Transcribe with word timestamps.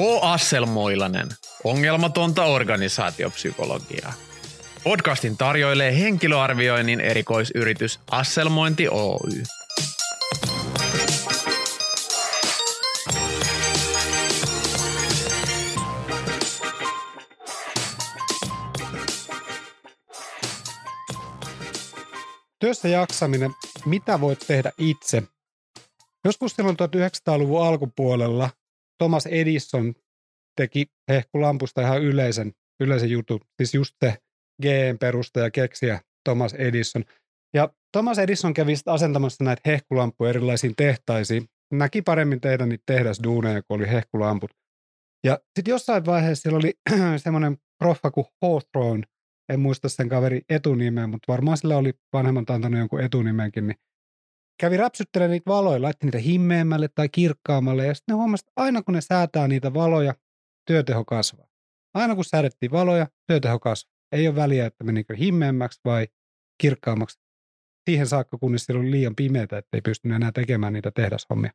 H. 0.00 0.02
Asselmoilanen, 0.22 1.28
ongelmatonta 1.64 2.44
organisaatiopsykologiaa. 2.44 4.12
Podcastin 4.84 5.36
tarjoilee 5.36 5.98
henkilöarvioinnin 5.98 7.00
erikoisyritys 7.00 8.00
Asselmointi 8.10 8.88
Oy. 8.88 9.42
Työssä 22.58 22.88
jaksaminen, 22.88 23.50
mitä 23.84 24.20
voit 24.20 24.38
tehdä 24.46 24.72
itse? 24.78 25.22
Joskus 26.24 26.52
silloin 26.52 26.76
1900-luvun 26.76 27.66
alkupuolella 27.66 28.50
Thomas 29.00 29.26
Edison 29.26 29.94
teki 30.56 30.86
hehkulampusta 31.10 31.82
ihan 31.82 32.02
yleisen, 32.02 32.52
yleisen 32.80 33.10
jutun, 33.10 33.40
siis 33.56 33.74
just 33.74 33.94
se 34.04 34.14
GM 34.62 34.98
perustaja 35.00 35.50
keksiä 35.50 36.00
Thomas 36.24 36.54
Edison. 36.54 37.04
Ja 37.54 37.68
Thomas 37.92 38.18
Edison 38.18 38.54
kävi 38.54 38.72
asentamassa 38.86 39.44
näitä 39.44 39.62
hehkulampuja 39.66 40.30
erilaisiin 40.30 40.74
tehtaisiin. 40.76 41.44
Näki 41.72 42.02
paremmin 42.02 42.40
tehdä 42.40 42.66
niitä 42.66 42.82
tehdasduuneja, 42.86 43.62
kun 43.62 43.76
oli 43.76 43.88
hehkulamput. 43.88 44.50
Ja 45.24 45.38
sitten 45.56 45.72
jossain 45.72 46.06
vaiheessa 46.06 46.42
siellä 46.42 46.56
oli 46.56 46.74
semmoinen 47.24 47.56
proffa 47.78 48.10
kuin 48.10 48.26
Hawthorne, 48.42 49.06
en 49.52 49.60
muista 49.60 49.88
sen 49.88 50.08
kaveri 50.08 50.40
etunimeä, 50.48 51.06
mutta 51.06 51.32
varmaan 51.32 51.56
sillä 51.56 51.76
oli 51.76 51.92
vanhemman 52.12 52.44
antanut 52.48 52.78
jonkun 52.78 53.00
etunimenkin, 53.00 53.66
niin 53.66 53.76
kävi 54.60 54.76
räpsyttelemään 54.76 55.30
niitä 55.30 55.50
valoja, 55.50 55.82
laitti 55.82 56.06
niitä 56.06 56.18
himmeämmälle 56.18 56.88
tai 56.94 57.08
kirkkaammalle, 57.08 57.86
ja 57.86 57.94
sitten 57.94 58.12
ne 58.12 58.16
huomasi, 58.16 58.44
että 58.48 58.52
aina 58.62 58.82
kun 58.82 58.94
ne 58.94 59.00
säätää 59.00 59.48
niitä 59.48 59.74
valoja, 59.74 60.14
työteho 60.66 61.04
kasvaa. 61.04 61.46
Aina 61.94 62.14
kun 62.14 62.24
säädettiin 62.24 62.72
valoja, 62.72 63.06
työteho 63.26 63.58
kasvaa. 63.58 63.94
Ei 64.12 64.28
ole 64.28 64.36
väliä, 64.36 64.66
että 64.66 64.84
menikö 64.84 65.16
himmeämmäksi 65.16 65.80
vai 65.84 66.08
kirkkaammaksi. 66.62 67.18
Siihen 67.90 68.06
saakka, 68.06 68.38
kunnes 68.38 68.64
siellä 68.64 68.80
oli 68.80 68.90
liian 68.90 69.16
pimeätä, 69.16 69.58
että 69.58 69.76
ei 69.76 69.80
pystynyt 69.80 70.16
enää 70.16 70.32
tekemään 70.32 70.72
niitä 70.72 70.90
tehdashommia. 70.90 71.50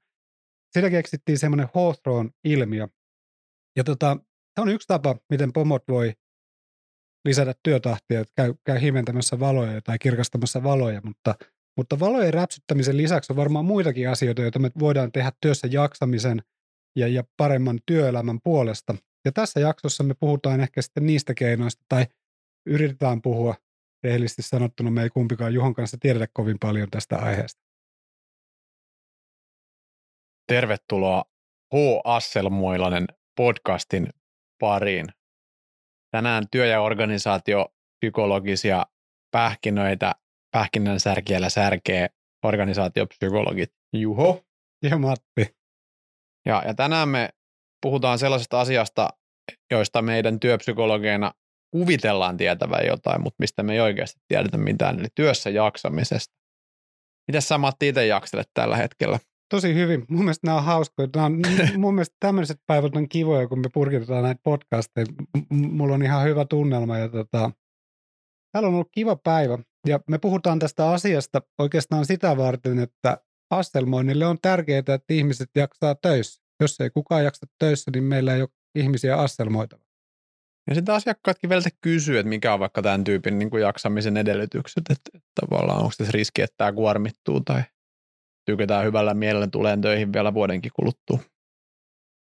Sitä 0.77 0.89
keksittiin 0.89 1.39
semmoinen 1.39 1.67
Hawthorne-ilmiö. 1.75 2.87
Ja 3.77 3.83
tota, 3.83 4.17
se 4.55 4.61
on 4.61 4.69
yksi 4.69 4.87
tapa, 4.87 5.15
miten 5.29 5.53
pomot 5.53 5.83
voi 5.87 6.13
lisätä 7.25 7.53
työtahtia, 7.63 8.19
että 8.19 8.33
käy, 8.35 8.53
käy 8.63 8.81
himentämässä 8.81 9.39
valoja 9.39 9.81
tai 9.81 9.99
kirkastamassa 9.99 10.63
valoja, 10.63 11.01
mutta, 11.03 11.35
mutta 11.77 11.99
valojen 11.99 12.33
räpsyttämisen 12.33 12.97
lisäksi 12.97 13.33
on 13.33 13.37
varmaan 13.37 13.65
muitakin 13.65 14.09
asioita, 14.09 14.41
joita 14.41 14.59
me 14.59 14.71
voidaan 14.79 15.11
tehdä 15.11 15.31
työssä 15.41 15.67
jaksamisen 15.71 16.41
ja, 16.95 17.07
ja 17.07 17.23
paremman 17.37 17.79
työelämän 17.85 18.39
puolesta. 18.43 18.95
Ja 19.25 19.31
tässä 19.31 19.59
jaksossa 19.59 20.03
me 20.03 20.13
puhutaan 20.19 20.59
ehkä 20.59 20.81
sitten 20.81 21.05
niistä 21.05 21.33
keinoista, 21.33 21.83
tai 21.89 22.05
yritetään 22.65 23.21
puhua 23.21 23.55
rehellisesti 24.03 24.41
sanottuna, 24.41 24.91
me 24.91 25.03
ei 25.03 25.09
kumpikaan 25.09 25.53
Juhon 25.53 25.73
kanssa 25.73 25.97
tiedetä 25.99 26.27
kovin 26.33 26.57
paljon 26.59 26.89
tästä 26.89 27.17
aiheesta. 27.17 27.61
Tervetuloa 30.47 31.23
H. 31.73 31.77
Asselmoilainen 32.03 33.07
podcastin 33.37 34.09
pariin. 34.59 35.05
Tänään 36.11 36.43
työ- 36.51 36.65
ja 36.65 36.81
organisaatio 36.81 37.73
psykologisia 37.99 38.85
pähkinöitä 39.31 40.15
pähkinän 40.55 40.99
särkiellä 40.99 41.49
särkee 41.49 42.09
organisaatiopsykologit 42.45 43.69
Juho 43.93 44.43
ja 44.83 44.97
Matti. 44.97 45.55
Ja, 46.45 46.63
ja 46.65 46.73
tänään 46.73 47.09
me 47.09 47.29
puhutaan 47.81 48.19
sellaisesta 48.19 48.59
asiasta, 48.59 49.09
joista 49.71 50.01
meidän 50.01 50.39
työpsykologeina 50.39 51.31
kuvitellaan 51.71 52.37
tietävän 52.37 52.85
jotain, 52.87 53.21
mutta 53.21 53.35
mistä 53.39 53.63
me 53.63 53.73
ei 53.73 53.79
oikeasti 53.79 54.21
tiedetä 54.27 54.57
mitään, 54.57 54.99
eli 54.99 55.07
työssä 55.15 55.49
jaksamisesta. 55.49 56.33
Mitä 57.27 57.41
sä 57.41 57.57
Matti 57.57 57.87
itse 57.87 58.05
jakselet 58.05 58.49
tällä 58.53 58.77
hetkellä? 58.77 59.19
Tosi 59.49 59.73
hyvin. 59.73 60.05
Mun 60.09 60.23
mielestä 60.23 60.47
nämä 60.47 60.57
on 60.57 60.63
hauskoja. 60.63 61.09
Nämä 61.15 61.25
on, 61.25 61.41
mun 61.77 61.93
mielestä 61.93 62.15
tämmöiset 62.19 62.57
päivät 62.67 62.95
on 62.95 63.09
kivoja, 63.09 63.47
kun 63.47 63.59
me 63.59 63.69
purkitetaan 63.73 64.23
näitä 64.23 64.41
podcasteja. 64.43 65.05
M- 65.49 65.75
mulla 65.77 65.95
on 65.95 66.03
ihan 66.03 66.23
hyvä 66.23 66.45
tunnelma 66.45 66.97
ja 66.97 67.09
tota, 67.09 67.51
täällä 68.51 68.67
on 68.67 68.73
ollut 68.73 68.89
kiva 68.91 69.15
päivä. 69.15 69.57
Ja 69.85 69.99
me 70.09 70.17
puhutaan 70.17 70.59
tästä 70.59 70.89
asiasta 70.89 71.41
oikeastaan 71.57 72.05
sitä 72.05 72.37
varten, 72.37 72.79
että 72.79 73.17
astelmoinnille 73.51 74.25
on 74.25 74.37
tärkeää, 74.41 74.79
että 74.79 74.99
ihmiset 75.09 75.49
jaksaa 75.55 75.95
töissä. 75.95 76.41
Jos 76.59 76.79
ei 76.81 76.89
kukaan 76.89 77.23
jaksa 77.23 77.45
töissä, 77.59 77.91
niin 77.91 78.03
meillä 78.03 78.35
ei 78.35 78.41
ole 78.41 78.49
ihmisiä 78.75 79.17
astelmoitava. 79.17 79.85
Ja 80.69 80.75
sitten 80.75 80.95
asiakkaatkin 80.95 81.49
välillä 81.49 81.69
kysyy, 81.81 82.19
että 82.19 82.29
mikä 82.29 82.53
on 82.53 82.59
vaikka 82.59 82.81
tämän 82.81 83.03
tyypin 83.03 83.39
niin 83.39 83.49
kuin 83.49 83.61
jaksamisen 83.61 84.17
edellytykset, 84.17 84.83
että, 84.89 85.09
että 85.13 85.29
tavallaan 85.41 85.79
onko 85.79 85.93
tässä 85.97 86.11
riski, 86.11 86.41
että 86.41 86.55
tämä 86.57 86.73
kuormittuu 86.73 87.39
tai 87.39 87.63
tykätään 88.45 88.85
hyvällä 88.85 89.13
mielellä 89.13 89.47
tuleen 89.47 89.81
töihin 89.81 90.13
vielä 90.13 90.33
vuodenkin 90.33 90.71
kuluttua. 90.75 91.19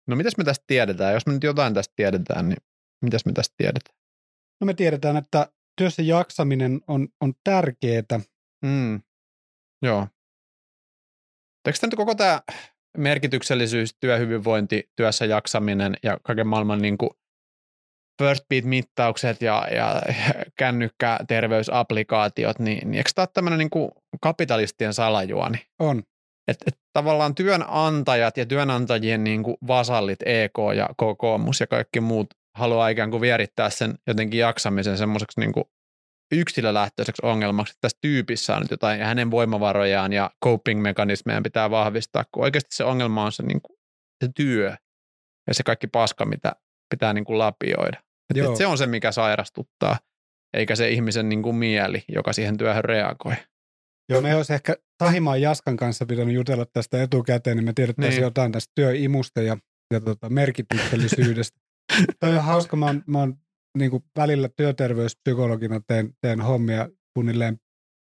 No 0.08 0.16
mitäs 0.16 0.38
me 0.38 0.44
tästä 0.44 0.64
tiedetään? 0.68 1.14
Jos 1.14 1.26
me 1.26 1.34
nyt 1.34 1.44
jotain 1.44 1.74
tästä 1.74 1.94
tiedetään, 1.96 2.50
niin 2.50 2.58
mitäs 3.02 3.26
me 3.26 3.34
tästä 3.34 3.54
tiedetään? 3.58 3.98
No 4.62 4.66
me 4.66 4.74
tiedetään, 4.74 5.18
että 5.18 5.52
työssä 5.76 6.02
jaksaminen 6.02 6.82
on, 6.88 7.08
on 7.22 7.34
tärkeää. 7.44 8.20
Mm. 8.66 9.02
Joo. 9.82 10.08
Eikö 11.68 11.80
tämä 11.80 11.88
nyt 11.88 11.96
koko 11.96 12.16
tämä 12.16 12.42
merkityksellisyys, 12.98 13.96
työhyvinvointi, 14.00 14.90
työssä 14.96 15.26
jaksaminen 15.26 15.98
ja 16.04 16.18
kaiken 16.24 16.48
maailman 16.48 16.82
niin 16.82 16.98
kuin 16.98 17.10
first 18.22 18.46
beat-mittaukset 18.50 19.42
ja, 19.42 19.68
ja 19.72 20.02
kännykkäterveysapplikaatiot, 20.60 22.60
niin, 22.60 22.92
niin 22.92 22.98
eikö 22.98 23.10
tämä 23.16 23.24
ole 23.24 23.30
tämmöinen 23.34 23.60
niin 23.60 23.70
kuin 23.70 23.92
kapitalistien 24.22 24.94
salajuoni? 24.94 25.58
On. 25.80 26.04
Et, 26.48 26.58
et 26.68 26.80
tavallaan 26.94 27.36
työnantajat 27.36 28.38
ja 28.38 28.46
työnantajien 28.46 29.24
niin 29.24 29.44
kuin 29.44 29.58
vasallit, 29.68 30.20
EK 30.26 30.54
ja 30.76 30.90
kokoomus 30.98 31.60
ja 31.60 31.68
kaikki 31.68 32.00
muut 32.00 32.28
haluaa 32.56 32.90
ikään 32.90 33.12
kuin 33.12 33.22
vierittää 33.22 33.70
sen 33.70 33.96
jotenkin 34.08 34.40
jaksamisen 34.40 34.98
semmoiseksi 34.98 35.40
niin 35.40 35.54
kuin 35.54 35.66
yksilölähtöiseksi 36.32 37.22
ongelmaksi, 37.26 37.72
että 37.72 37.82
tässä 37.82 37.98
tyypissä 38.02 38.56
on 38.56 38.62
nyt 38.62 38.72
jotain 38.72 39.00
ja 39.00 39.06
hänen 39.06 39.32
voimavarojaan 39.32 40.14
ja 40.14 40.32
coping-mekanismeja 40.46 41.42
pitää 41.42 41.70
vahvistaa, 41.70 42.24
kun 42.32 42.44
oikeasti 42.44 42.76
se 42.76 42.84
ongelma 42.84 43.24
on 43.24 43.32
se, 43.32 43.44
niin 43.44 43.62
kuin, 43.62 43.78
se 44.24 44.32
työ 44.36 44.76
ja 45.48 45.54
se 45.54 45.64
kaikki 45.64 45.88
paska, 45.88 46.26
mitä 46.26 46.52
pitää 46.90 47.14
niin 47.14 47.26
kuin 47.26 47.40
lapioida. 47.40 48.04
Et, 48.30 48.46
et 48.46 48.56
se 48.56 48.68
on 48.68 48.78
se, 48.78 48.88
mikä 48.88 49.12
sairastuttaa, 49.12 50.00
eikä 50.54 50.76
se 50.76 50.90
ihmisen 50.90 51.30
niin 51.30 51.44
kuin 51.44 51.56
mieli, 51.56 52.04
joka 52.10 52.34
siihen 52.34 52.58
työhön 52.58 52.86
reagoi. 52.86 53.34
Joo, 54.10 54.22
me 54.22 54.36
olisi 54.36 54.54
ehkä 54.54 54.76
Tahimaan 54.98 55.42
Jaskan 55.42 55.78
kanssa 55.78 56.06
pitänyt 56.06 56.36
jutella 56.36 56.66
tästä 56.74 57.04
etukäteen, 57.04 57.58
niin 57.58 57.66
me 57.66 57.74
tiedettäisiin 57.74 58.20
niin. 58.20 58.24
jotain 58.24 58.52
tästä 58.52 58.72
työimusta 58.76 59.42
ja, 59.42 59.58
ja 59.94 60.02
tota, 60.02 60.30
merkityksellisyydestä. 60.30 61.60
Toi 62.20 62.38
on 62.38 62.44
hauska, 62.44 62.78
mä 62.78 62.86
oon, 62.86 63.04
mä 63.08 63.20
oon 63.20 63.36
niin 63.78 63.92
kuin 63.92 64.04
välillä 64.16 64.50
työterveyspsykologina 64.50 65.82
teen, 65.88 66.14
teen 66.22 66.42
hommia 66.42 66.90
suunnilleen 67.18 67.58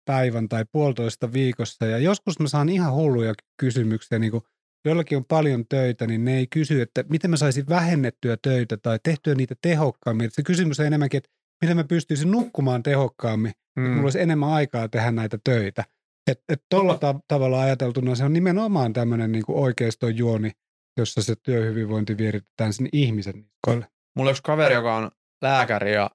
päivän 0.05 0.49
tai 0.49 0.66
puolitoista 0.71 1.33
viikossa 1.33 1.85
ja 1.85 1.97
joskus 1.97 2.39
mä 2.39 2.47
saan 2.47 2.69
ihan 2.69 2.93
hulluja 2.93 3.33
kysymyksiä, 3.59 4.19
niin 4.19 4.31
kuin 4.31 4.43
jollakin 4.85 5.17
on 5.17 5.25
paljon 5.25 5.66
töitä, 5.69 6.07
niin 6.07 6.25
ne 6.25 6.38
ei 6.38 6.47
kysy, 6.47 6.81
että 6.81 7.03
miten 7.09 7.29
mä 7.29 7.38
saisin 7.38 7.69
vähennettyä 7.69 8.37
töitä 8.41 8.78
tai 8.78 8.99
tehtyä 9.03 9.35
niitä 9.35 9.55
tehokkaammin. 9.61 10.29
se 10.31 10.43
kysymys 10.43 10.79
on 10.79 10.85
enemmänkin, 10.85 11.17
että 11.17 11.29
miten 11.61 11.78
mä 11.78 11.84
pystyisin 11.84 12.31
nukkumaan 12.31 12.84
tehokkaammin, 12.84 13.52
mm. 13.75 13.84
että 13.84 13.96
mulla 13.96 14.05
olisi 14.05 14.22
enemmän 14.22 14.49
aikaa 14.49 14.90
tehdä 14.90 15.11
näitä 15.11 15.37
töitä. 15.43 15.84
Että 16.31 16.43
et 16.49 16.63
tuolla 16.69 16.97
ta- 16.97 17.19
tavalla 17.28 17.61
ajateltuna 17.61 18.16
se 18.16 18.23
on 18.23 18.34
nimenomaan 18.34 18.93
tämmöinen 18.93 19.31
niin 19.31 19.43
oikeiston 19.47 20.17
juoni, 20.17 20.52
jossa 20.97 21.22
se 21.22 21.35
työhyvinvointi 21.43 22.17
vieritetään 22.17 22.73
sinne 22.73 22.90
ihmisen 22.93 23.35
niskoille. 23.35 23.87
Mulla 24.16 24.29
on 24.29 24.31
yksi 24.31 24.43
kaveri, 24.43 24.73
joka 24.73 24.95
on 24.95 25.11
lääkäri 25.41 25.93
ja 25.93 26.09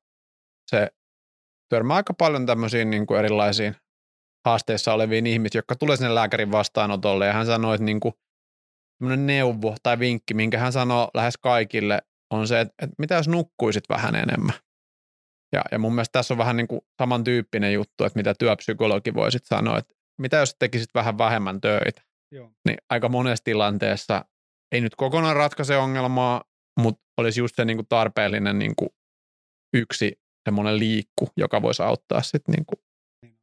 se 0.70 0.88
törmää 1.68 1.96
aika 1.96 2.14
paljon 2.14 2.46
tämmöisiin 2.46 2.90
niin 2.90 3.06
kuin 3.06 3.18
erilaisiin 3.18 3.76
haasteissa 4.46 4.92
oleviin 4.92 5.26
ihmisiin, 5.26 5.58
jotka 5.58 5.76
tulee 5.76 5.96
sinne 5.96 6.14
lääkärin 6.14 6.52
vastaanotolle 6.52 7.26
ja 7.26 7.32
hän 7.32 7.46
sanoi, 7.46 7.74
että 7.74 7.84
niin 7.84 8.00
kuin 8.00 8.14
neuvo 9.16 9.76
tai 9.82 9.98
vinkki, 9.98 10.34
minkä 10.34 10.58
hän 10.58 10.72
sanoo 10.72 11.10
lähes 11.14 11.36
kaikille, 11.36 12.02
on 12.30 12.48
se, 12.48 12.60
että, 12.60 12.74
että 12.82 12.94
mitä 12.98 13.14
jos 13.14 13.28
nukkuisit 13.28 13.84
vähän 13.88 14.14
enemmän. 14.14 14.54
Ja, 15.52 15.62
ja 15.72 15.78
mun 15.78 15.94
mielestä 15.94 16.12
tässä 16.12 16.34
on 16.34 16.38
vähän 16.38 16.56
niin 16.56 16.68
kuin 16.68 16.80
samantyyppinen 16.98 17.72
juttu, 17.72 18.04
että 18.04 18.18
mitä 18.18 18.34
työpsykologi 18.38 19.14
voisit 19.14 19.44
sanoa, 19.44 19.78
että 19.78 19.94
mitä 20.20 20.36
jos 20.36 20.56
tekisit 20.58 20.94
vähän 20.94 21.18
vähemmän 21.18 21.60
töitä. 21.60 22.02
Joo. 22.32 22.52
Niin 22.68 22.78
aika 22.90 23.08
monessa 23.08 23.44
tilanteessa 23.44 24.24
ei 24.72 24.80
nyt 24.80 24.94
kokonaan 24.94 25.36
ratkaise 25.36 25.76
ongelmaa, 25.76 26.44
mutta 26.80 27.02
olisi 27.16 27.40
just 27.40 27.56
se 27.56 27.64
niin 27.64 27.76
kuin 27.76 27.86
tarpeellinen 27.88 28.58
niin 28.58 28.76
kuin 28.76 28.88
yksi 29.74 30.20
semmoinen 30.48 30.78
liikku, 30.78 31.28
joka 31.36 31.62
voisi 31.62 31.82
auttaa 31.82 32.22
sitten 32.22 32.52
niin 32.54 32.80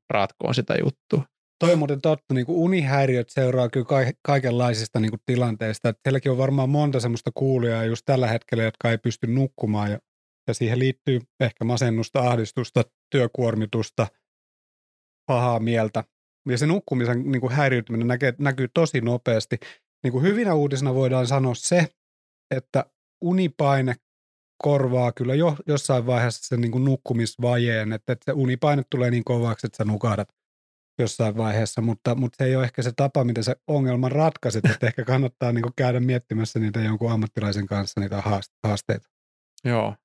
ratkoon 0.10 0.56
sitä 0.56 0.75
juttua. 0.83 1.25
Toi 1.60 1.74
on 1.74 1.77
muuten 1.80 2.01
totta, 2.01 2.33
niin 2.33 2.45
kuin 2.45 2.57
unihäiriöt 2.57 3.30
seuraa 3.30 3.69
kyllä 3.69 3.86
ka- 3.86 4.19
kaikenlaisista 4.22 5.00
niin 5.00 5.12
kuin 5.12 5.22
tilanteista. 5.25 5.89
Et 5.89 5.98
sielläkin 6.04 6.31
on 6.31 6.38
varmaan 6.38 6.69
monta 6.69 7.00
semmoista 7.00 7.31
kuulijaa 7.33 7.83
just 7.83 8.01
tällä 8.06 8.27
hetkellä, 8.27 8.63
jotka 8.63 8.92
ei 8.92 8.98
pysty 8.98 9.27
nukkumaan 9.27 9.92
ja, 9.92 10.00
ja 10.48 10.54
siihen 10.54 10.80
liittyy 10.80 11.22
ehkä 11.39 11.66
masennusta, 11.66 12.19
ahdistusta, 12.19 12.83
työkuormitusta, 13.12 14.07
pahaa 15.25 15.60
mieltä. 15.60 16.04
Ja 16.50 16.57
se 16.57 16.68
nukkumisen 16.68 17.31
niin 17.31 17.42
kuin 17.42 17.54
häiriytyminen 17.54 18.07
näkee, 18.07 18.33
näkyy 18.39 18.68
tosi 18.74 19.01
nopeasti. 19.01 19.60
Niin 20.05 20.11
kuin 20.11 20.23
hyvinä 20.23 20.53
uutisina 20.53 20.93
voidaan 20.93 21.27
sanoa 21.27 21.55
se, 21.55 21.87
että 22.55 22.85
unipaine 23.21 23.95
korvaa 24.63 25.11
kyllä 25.11 25.35
jo 25.35 25.55
jossain 25.67 26.05
vaiheessa 26.05 26.47
sen 26.47 26.61
niin 26.61 26.71
kuin 26.71 26.85
nukkumisvajeen, 26.85 27.93
että, 27.93 28.13
että 28.13 28.25
se 28.25 28.31
unipaine 28.31 28.83
tulee 28.91 29.11
niin 29.11 29.23
kovaksi, 29.23 29.67
että 29.67 29.77
sä 29.77 29.85
nukahdat 29.85 30.29
jossain 30.99 31.37
vaiheessa, 31.37 31.81
mutta, 31.81 32.15
mutta 32.15 32.35
se 32.37 32.43
ei 32.43 32.55
ole 32.55 32.63
ehkä 32.63 32.81
se 32.81 32.91
tapa, 32.95 33.23
miten 33.23 33.43
se 33.43 33.55
ongelman 33.67 34.11
ratkaiset, 34.11 34.65
että 34.65 34.87
ehkä 34.87 35.05
kannattaa 35.05 35.51
niin 35.51 35.63
kuin 35.63 35.73
käydä 35.75 35.99
miettimässä 35.99 36.59
niitä 36.59 36.79
jonkun 36.79 37.11
ammattilaisen 37.11 37.65
kanssa 37.65 38.01
niitä 38.01 38.23
haasteita. 38.63 39.09
Joo. 39.63 39.95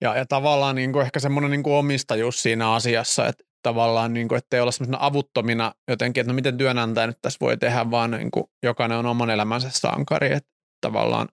Ja, 0.00 0.16
ja 0.16 0.26
tavallaan 0.26 0.76
niin 0.76 0.92
kuin 0.92 1.04
ehkä 1.04 1.20
semmoinen 1.20 1.50
niin 1.50 1.62
kuin 1.62 1.74
omistajuus 1.74 2.42
siinä 2.42 2.72
asiassa, 2.72 3.26
että 3.26 3.44
tavallaan, 3.62 4.12
niin 4.12 4.28
kuin, 4.28 4.38
ettei 4.38 4.60
olla 4.60 4.72
semmoisena 4.72 4.98
avuttomina 5.00 5.72
jotenkin, 5.88 6.20
että 6.20 6.32
no 6.32 6.34
miten 6.34 6.58
työnantaja 6.58 7.06
nyt 7.06 7.18
tässä 7.22 7.38
voi 7.40 7.56
tehdä, 7.56 7.90
vaan 7.90 8.10
niin 8.10 8.30
kuin 8.30 8.44
jokainen 8.62 8.98
on 8.98 9.06
oman 9.06 9.30
elämänsä 9.30 9.70
sankari, 9.70 10.32
että 10.32 10.50
tavallaan 10.80 11.28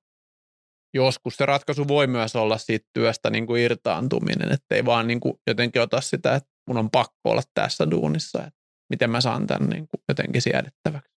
joskus 0.94 1.36
se 1.38 1.46
ratkaisu 1.46 1.88
voi 1.88 2.08
myös 2.08 2.36
olla 2.36 2.58
siitä 2.58 2.88
työstä 2.94 3.30
niin 3.30 3.48
kuin 3.48 3.62
irtaantuminen, 3.62 4.52
ettei 4.52 4.86
vaan 4.86 5.08
niin 5.08 5.20
kuin 5.20 5.34
jotenkin 5.48 5.82
ota 5.82 6.02
sitä, 6.02 6.36
että 6.36 6.50
mun 6.68 6.78
on 6.78 6.92
pakko 6.92 7.16
olla 7.26 7.42
tässä 7.54 7.92
duunissa, 7.92 8.40
että 8.40 8.60
miten 8.90 9.10
mä 9.10 9.22
saan 9.22 9.48
tämän 9.48 9.70
niin 9.70 9.88
kuin 9.88 10.02
jotenkin 10.10 10.42
siedettäväksi. 10.42 11.17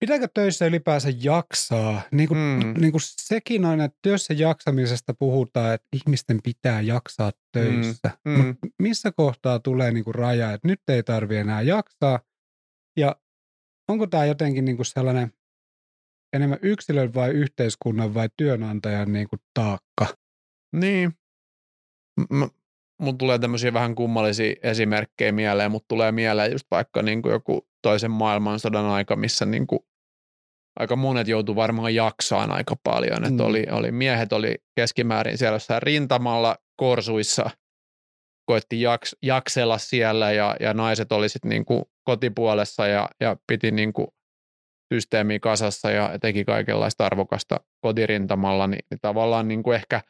Pitääkö 0.00 0.28
töissä 0.34 0.66
ylipäänsä 0.66 1.08
jaksaa? 1.22 2.02
Niin 2.12 2.28
kuin, 2.28 2.38
mm. 2.38 2.80
niin 2.80 2.92
kuin 2.92 3.02
sekin 3.04 3.80
että 3.84 3.98
työssä 4.02 4.34
jaksamisesta 4.34 5.14
puhutaan, 5.14 5.74
että 5.74 5.88
ihmisten 5.92 6.40
pitää 6.42 6.80
jaksaa 6.80 7.32
töissä. 7.52 8.10
Mm. 8.24 8.32
Mm. 8.32 8.46
Mut 8.46 8.56
missä 8.78 9.12
kohtaa 9.12 9.58
tulee 9.58 9.92
niin 9.92 10.04
kuin 10.04 10.14
raja, 10.14 10.52
että 10.52 10.68
nyt 10.68 10.80
ei 10.88 11.02
tarvi 11.02 11.36
enää 11.36 11.62
jaksaa? 11.62 12.20
Ja 12.96 13.16
onko 13.88 14.06
tämä 14.06 14.24
jotenkin 14.24 14.64
niin 14.64 14.76
kuin 14.76 14.86
sellainen 14.86 15.32
enemmän 16.32 16.58
yksilön 16.62 17.14
vai 17.14 17.30
yhteiskunnan 17.30 18.14
vai 18.14 18.28
työnantajan 18.36 19.12
niin 19.12 19.28
kuin 19.28 19.40
taakka? 19.54 20.06
Niin. 20.72 21.12
Mun 23.00 23.18
tulee 23.18 23.38
tämmöisiä 23.38 23.72
vähän 23.72 23.94
kummallisia 23.94 24.54
esimerkkejä 24.62 25.32
mieleen, 25.32 25.70
mutta 25.70 25.88
tulee 25.88 26.12
mieleen 26.12 26.52
just 26.52 26.66
vaikka 26.70 27.02
niin 27.02 27.22
kuin 27.22 27.32
joku 27.32 27.68
toisen 27.82 28.10
maailmansodan 28.10 28.84
aika, 28.84 29.16
missä 29.16 29.46
niin 29.46 29.66
kuin 29.66 29.80
aika 30.80 30.96
monet 30.96 31.28
joutu 31.28 31.56
varmaan 31.56 31.94
jaksaan 31.94 32.50
aika 32.50 32.76
paljon. 32.82 33.22
Mm. 33.30 33.40
oli, 33.40 33.66
oli, 33.70 33.92
miehet 33.92 34.32
oli 34.32 34.54
keskimäärin 34.76 35.38
siellä 35.38 35.56
jossain 35.56 35.82
rintamalla 35.82 36.56
korsuissa, 36.76 37.50
koitti 38.46 38.80
jaks, 38.80 39.16
jaksella 39.22 39.78
siellä 39.78 40.32
ja, 40.32 40.56
ja 40.60 40.74
naiset 40.74 41.12
oli 41.12 41.28
sitten 41.28 41.48
niin 41.48 41.64
kuin 41.64 41.84
kotipuolessa 42.04 42.86
ja, 42.86 43.08
ja 43.20 43.36
piti 43.46 43.70
niin 43.70 43.92
kuin 43.92 44.08
systeemiä 44.94 45.38
kasassa 45.38 45.90
ja 45.90 46.18
teki 46.20 46.44
kaikenlaista 46.44 47.06
arvokasta 47.06 47.60
kotirintamalla, 47.80 48.66
niin, 48.66 48.84
niin 48.90 48.98
tavallaan 49.02 49.48
niin 49.48 49.62
kuin 49.62 49.74
ehkä 49.74 50.00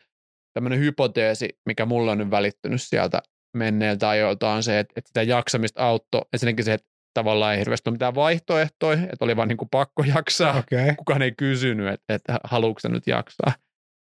tämmöinen 0.54 0.78
hypoteesi, 0.78 1.48
mikä 1.66 1.86
mulla 1.86 2.12
on 2.12 2.18
nyt 2.18 2.30
välittynyt 2.30 2.82
sieltä 2.82 3.22
menneiltä 3.56 4.08
ajoilta 4.08 4.50
on 4.50 4.62
se, 4.62 4.78
että, 4.78 4.92
että 4.96 5.08
sitä 5.08 5.22
jaksamista 5.22 5.86
auttoi 5.86 6.22
ensinnäkin 6.32 6.64
se, 6.64 6.72
että 6.74 6.86
tavallaan 7.14 7.52
ei 7.52 7.58
hirveästi 7.58 7.90
ole 7.90 7.94
mitään 7.94 8.14
vaihtoehtoja, 8.14 9.02
että 9.02 9.24
oli 9.24 9.36
vaan 9.36 9.48
niin 9.48 9.56
kuin 9.56 9.68
pakko 9.68 10.04
jaksaa. 10.14 10.58
Okay. 10.58 10.94
Kukaan 10.96 11.22
ei 11.22 11.32
kysynyt, 11.32 11.88
että, 11.88 12.14
että 12.14 12.38
haluatko 12.44 12.88
nyt 12.88 13.06
jaksaa. 13.06 13.52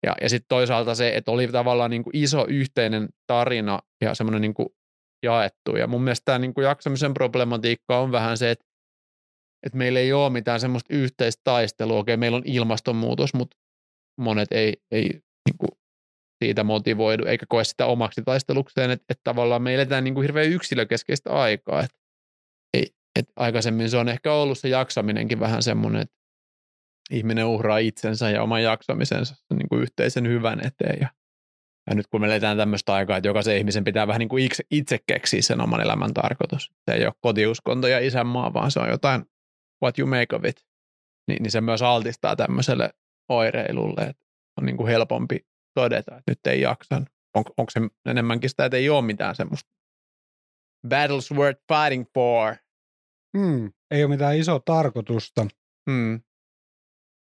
Ja, 0.07 0.15
ja 0.21 0.29
sitten 0.29 0.49
toisaalta 0.49 0.95
se, 0.95 1.17
että 1.17 1.31
oli 1.31 1.49
tavallaan 1.49 1.91
niin 1.91 2.05
kuin 2.05 2.17
iso 2.17 2.47
yhteinen 2.49 3.09
tarina 3.27 3.79
ja 4.01 4.15
semmoinen 4.15 4.41
niin 4.41 4.55
kuin 4.55 4.69
jaettu. 5.23 5.77
Ja 5.79 5.87
mun 5.87 6.03
mielestä 6.03 6.25
tämä 6.25 6.39
niin 6.39 6.55
kuin 6.55 6.65
jaksamisen 6.65 7.15
problematiikka 7.15 7.99
on 7.99 8.13
vähän 8.13 8.39
se, 8.39 8.51
että, 8.51 8.65
että 9.67 9.79
meillä 9.79 9.99
ei 9.99 10.13
ole 10.13 10.31
mitään 10.31 10.61
semmoista 10.61 10.95
yhteistä 10.95 11.41
taistelua. 11.45 11.99
Okei, 11.99 12.17
meillä 12.17 12.37
on 12.37 12.43
ilmastonmuutos, 12.47 13.35
mutta 13.35 13.57
monet 14.21 14.49
ei, 14.53 14.77
ei 14.91 15.09
niin 15.49 15.59
kuin 15.59 15.78
siitä 16.45 16.65
motivoidu, 16.65 17.25
eikä 17.25 17.47
koe 17.49 17.65
sitä 17.65 17.87
omaksi 17.87 18.23
taistelukseen, 18.23 18.91
että, 18.91 19.05
että 19.09 19.21
tavallaan 19.25 19.63
me 19.63 19.75
eletään 19.75 20.05
niin 20.05 20.15
kuin 20.15 20.23
hirveän 20.23 20.49
yksilökeskeistä 20.49 21.31
aikaa. 21.31 21.81
Että 21.81 21.99
et 23.19 23.33
aikaisemmin 23.37 23.91
se 23.91 23.97
on 23.97 24.09
ehkä 24.09 24.33
ollut 24.33 24.59
se 24.59 24.69
jaksaminenkin 24.69 25.41
vähän 25.41 25.63
semmoinen, 25.63 26.03
että 26.03 26.15
ihminen 27.11 27.47
uhraa 27.47 27.79
itsensä 27.79 28.31
ja 28.31 28.43
oman 28.43 28.63
jaksamisensa 28.63 29.35
niin 29.55 29.69
kuin 29.69 29.83
yhteisen 29.83 30.29
hyvän 30.29 30.67
eteen. 30.67 30.99
Ja, 31.01 31.09
ja 31.91 31.95
nyt 31.95 32.07
kun 32.07 32.21
me 32.21 32.27
eletään 32.27 32.57
tämmöistä 32.57 32.95
aikaa, 32.95 33.17
että 33.17 33.29
jokaisen 33.29 33.57
ihmisen 33.57 33.85
pitää 33.85 34.07
vähän 34.07 34.19
niin 34.19 34.29
kuin 34.29 34.45
itse, 34.45 34.65
itse 34.71 34.99
keksiä 35.07 35.43
sen 35.43 35.61
oman 35.61 35.81
elämän 35.81 36.15
tarkoitus. 36.15 36.73
Se 36.91 36.97
ei 36.97 37.07
ole 37.07 37.15
kotiuskonto 37.21 37.89
ja 37.89 37.99
isänmaa, 37.99 38.55
vaan 38.55 38.71
se 38.71 38.81
on 38.81 38.89
jotain 38.89 39.25
what 39.83 39.99
you 39.99 40.09
make 40.09 40.37
of 40.37 40.45
it. 40.45 40.67
Niin, 41.29 41.43
niin 41.43 41.51
se 41.51 41.61
myös 41.61 41.83
altistaa 41.83 42.37
tämmöiselle 42.37 42.91
oireilulle, 43.29 44.03
että 44.03 44.23
on 44.59 44.67
niin 44.67 44.77
kuin 44.77 44.89
helpompi 44.89 45.48
todeta, 45.83 46.17
että 46.17 46.31
nyt 46.31 46.47
ei 46.47 46.61
jaksan. 46.61 47.07
On, 47.35 47.45
onko 47.57 47.71
se 47.71 47.81
enemmänkin 48.11 48.51
sitä, 48.51 48.65
että 48.65 48.77
ei 48.77 48.91
ole 48.91 49.03
mitään 49.03 49.37
semmoista 49.37 49.71
battles 50.89 51.33
worth 51.33 51.63
fighting 51.69 52.05
for– 52.15 52.57
Mm, 53.37 53.73
ei 53.91 54.05
ole 54.05 54.11
mitään 54.11 54.37
isoa 54.37 54.61
tarkoitusta. 54.65 55.47
Mm. 55.91 56.21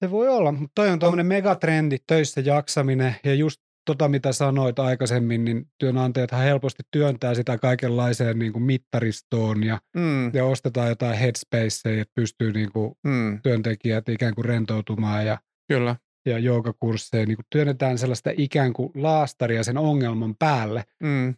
Se 0.04 0.12
voi 0.12 0.28
olla, 0.28 0.52
mutta 0.52 0.72
toi 0.76 0.90
on 0.90 1.00
tuommoinen 1.00 1.26
megatrendi, 1.26 1.98
töissä 2.08 2.42
jaksaminen 2.42 3.16
ja 3.24 3.34
just 3.34 3.62
tota, 3.86 4.08
mitä 4.08 4.32
sanoit 4.32 4.80
aikaisemmin, 4.80 5.46
niin 5.46 5.66
työnantajat 5.80 6.32
helposti 6.32 6.84
työntää 6.92 7.36
sitä 7.36 7.58
kaikenlaiseen 7.58 8.40
niin 8.40 8.54
kuin 8.54 8.64
mittaristoon 8.64 9.64
ja, 9.64 9.80
mm. 9.96 10.34
ja 10.34 10.46
ostetaan 10.46 10.90
jotain 10.90 11.18
headspaceja, 11.18 12.02
että 12.02 12.12
pystyy 12.16 12.54
niin 12.54 12.72
kuin 12.72 12.96
mm. 13.04 13.42
työntekijät 13.44 14.10
ikään 14.10 14.36
kuin 14.36 14.46
rentoutumaan 14.46 15.26
ja, 15.26 15.38
Kyllä. 15.68 15.96
Ja 16.26 16.40
joogakursseja. 16.40 17.26
Niin 17.26 17.38
kuin 17.38 17.46
työnnetään 17.50 17.98
sellaista 17.98 18.32
ikään 18.38 18.74
kuin 18.74 18.92
laastaria 18.96 19.64
sen 19.64 19.78
ongelman 19.78 20.36
päälle 20.40 20.84
mm. 21.04 21.36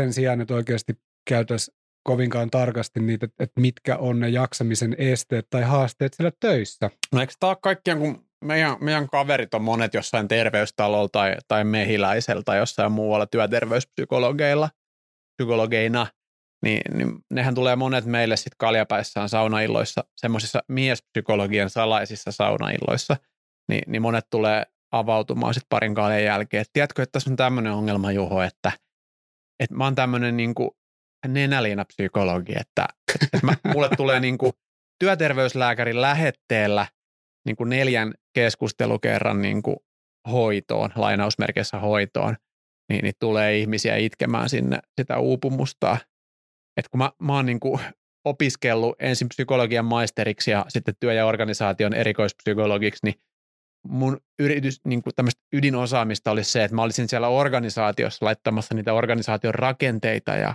sen 0.00 0.12
sijaan, 0.12 0.40
että 0.40 0.54
oikeasti 0.54 0.92
käytäisiin 1.28 1.76
kovinkaan 2.02 2.50
tarkasti 2.50 3.00
niitä, 3.00 3.28
että 3.38 3.60
mitkä 3.60 3.96
on 3.96 4.20
ne 4.20 4.28
jaksamisen 4.28 4.96
esteet 4.98 5.46
tai 5.50 5.62
haasteet 5.62 6.14
siellä 6.14 6.32
töissä. 6.40 6.90
No 7.12 7.20
eikö 7.20 7.32
tämä 7.40 7.56
kaikkien, 7.56 7.98
kun 7.98 8.26
meidän, 8.44 8.76
meidän 8.80 9.08
kaverit 9.08 9.54
on 9.54 9.62
monet 9.62 9.94
jossain 9.94 10.28
terveystalolla 10.28 11.08
tai, 11.08 11.36
tai 11.48 11.64
mehiläisellä 11.64 12.42
tai 12.44 12.58
jossain 12.58 12.92
muualla 12.92 13.26
työterveyspsykologeilla, 13.26 14.70
psykologeina, 15.36 16.06
niin, 16.62 16.96
niin 16.96 17.18
nehän 17.30 17.54
tulee 17.54 17.76
monet 17.76 18.04
meille 18.04 18.36
sitten 18.36 18.56
kaljapäissään 18.58 19.28
saunailloissa, 19.28 20.04
semmoisissa 20.16 20.62
miespsykologian 20.68 21.70
salaisissa 21.70 22.32
saunailloissa, 22.32 23.16
niin, 23.68 23.82
niin 23.86 24.02
monet 24.02 24.26
tulee 24.30 24.66
avautumaan 24.92 25.54
sitten 25.54 25.68
parin 25.68 25.94
kaljan 25.94 26.24
jälkeen. 26.24 26.60
Et 26.60 26.70
tiedätkö, 26.72 27.02
että 27.02 27.12
tässä 27.12 27.30
on 27.30 27.36
tämmöinen 27.36 27.72
ongelma, 27.72 28.12
Juho, 28.12 28.42
että, 28.42 28.72
että 29.60 29.76
mä 29.76 29.84
oon 29.84 29.94
tämmöinen 29.94 30.36
niinku 30.36 30.76
nenäliinapsykologi, 31.28 32.52
että, 32.60 32.86
että 33.22 33.46
mä, 33.46 33.72
mulle 33.74 33.88
tulee 33.96 34.20
niin 34.20 34.38
kuin 34.38 34.52
työterveyslääkärin 34.98 36.00
lähetteellä 36.00 36.86
niin 37.46 37.56
kuin 37.56 37.68
neljän 37.68 38.14
keskustelukerran 38.34 39.42
niin 39.42 39.62
kuin 39.62 39.76
hoitoon, 40.30 40.90
lainausmerkeissä 40.96 41.78
hoitoon, 41.78 42.36
niin, 42.88 43.02
niin 43.02 43.14
tulee 43.20 43.58
ihmisiä 43.58 43.96
itkemään 43.96 44.48
sinne 44.48 44.78
sitä 45.00 45.18
uupumusta. 45.18 45.96
Et 46.76 46.88
kun 46.88 46.98
mä, 46.98 47.10
mä 47.22 47.34
oon 47.34 47.46
niin 47.46 47.60
kuin 47.60 47.80
opiskellut 48.24 48.96
ensin 48.98 49.28
psykologian 49.28 49.84
maisteriksi 49.84 50.50
ja 50.50 50.64
sitten 50.68 50.94
työ- 51.00 51.12
ja 51.12 51.26
organisaation 51.26 51.94
erikoispsykologiksi, 51.94 53.06
niin 53.06 53.14
mun 53.88 54.20
yritys, 54.38 54.80
niin 54.84 55.02
kuin 55.02 55.14
tämmöistä 55.16 55.42
ydinosaamista 55.52 56.30
oli 56.30 56.44
se, 56.44 56.64
että 56.64 56.74
mä 56.74 56.82
olisin 56.82 57.08
siellä 57.08 57.28
organisaatiossa 57.28 58.26
laittamassa 58.26 58.74
niitä 58.74 58.92
organisaation 58.92 59.54
rakenteita 59.54 60.36
ja 60.36 60.54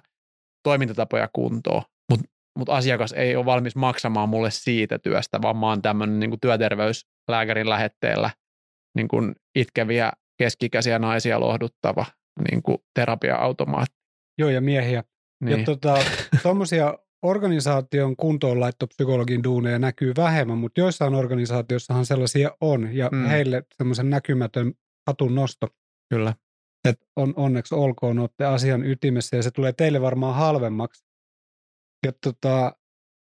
toimintatapoja 0.64 1.30
kuntoon, 1.34 1.82
mutta 2.10 2.26
mut 2.58 2.70
asiakas 2.70 3.12
ei 3.12 3.36
ole 3.36 3.46
valmis 3.46 3.76
maksamaan 3.76 4.30
mulle 4.30 4.52
siitä 4.52 5.00
työstä, 5.00 5.42
vaan 5.42 5.58
mä 5.58 5.68
oon 5.68 5.82
tämmöinen 5.82 6.20
niin 6.20 6.40
työterveyslääkärin 6.42 7.70
lähetteellä 7.70 8.30
niin 8.96 9.08
kuin 9.08 9.36
itkeviä 9.56 10.12
keskikäisiä 10.38 11.00
naisia 11.00 11.40
lohduttava 11.40 12.06
niin 12.52 12.64
kuin 12.64 12.78
terapia-automaatti. 12.94 13.98
Joo, 14.38 14.50
ja 14.50 14.62
miehiä. 14.62 15.04
Niin. 15.44 15.60
Ja 15.60 15.66
tuommoisia 16.44 16.86
tota, 16.86 17.00
organisaation 17.22 18.16
kuntoon 18.16 18.58
psykologin 18.90 19.44
duuneja 19.44 19.80
näkyy 19.80 20.14
vähemmän, 20.18 20.58
mutta 20.58 20.80
joissain 20.80 21.16
organisaatiossahan 21.16 22.06
sellaisia 22.06 22.52
on, 22.62 22.90
ja 22.94 23.10
mm. 23.12 23.26
heille 23.26 23.64
semmoisen 23.78 24.10
näkymätön 24.10 24.74
hatun 25.08 25.36
nosto. 25.36 25.68
Kyllä 26.10 26.34
että 26.90 27.06
on, 27.16 27.34
onneksi 27.36 27.76
olkoon 27.76 28.20
olette 28.20 28.46
asian 28.46 28.86
ytimessä 28.86 29.38
ja 29.38 29.44
se 29.44 29.52
tulee 29.52 29.74
teille 29.74 30.02
varmaan 30.02 30.36
halvemmaksi 30.36 31.06
Ja 32.06 32.12
tota, 32.24 32.76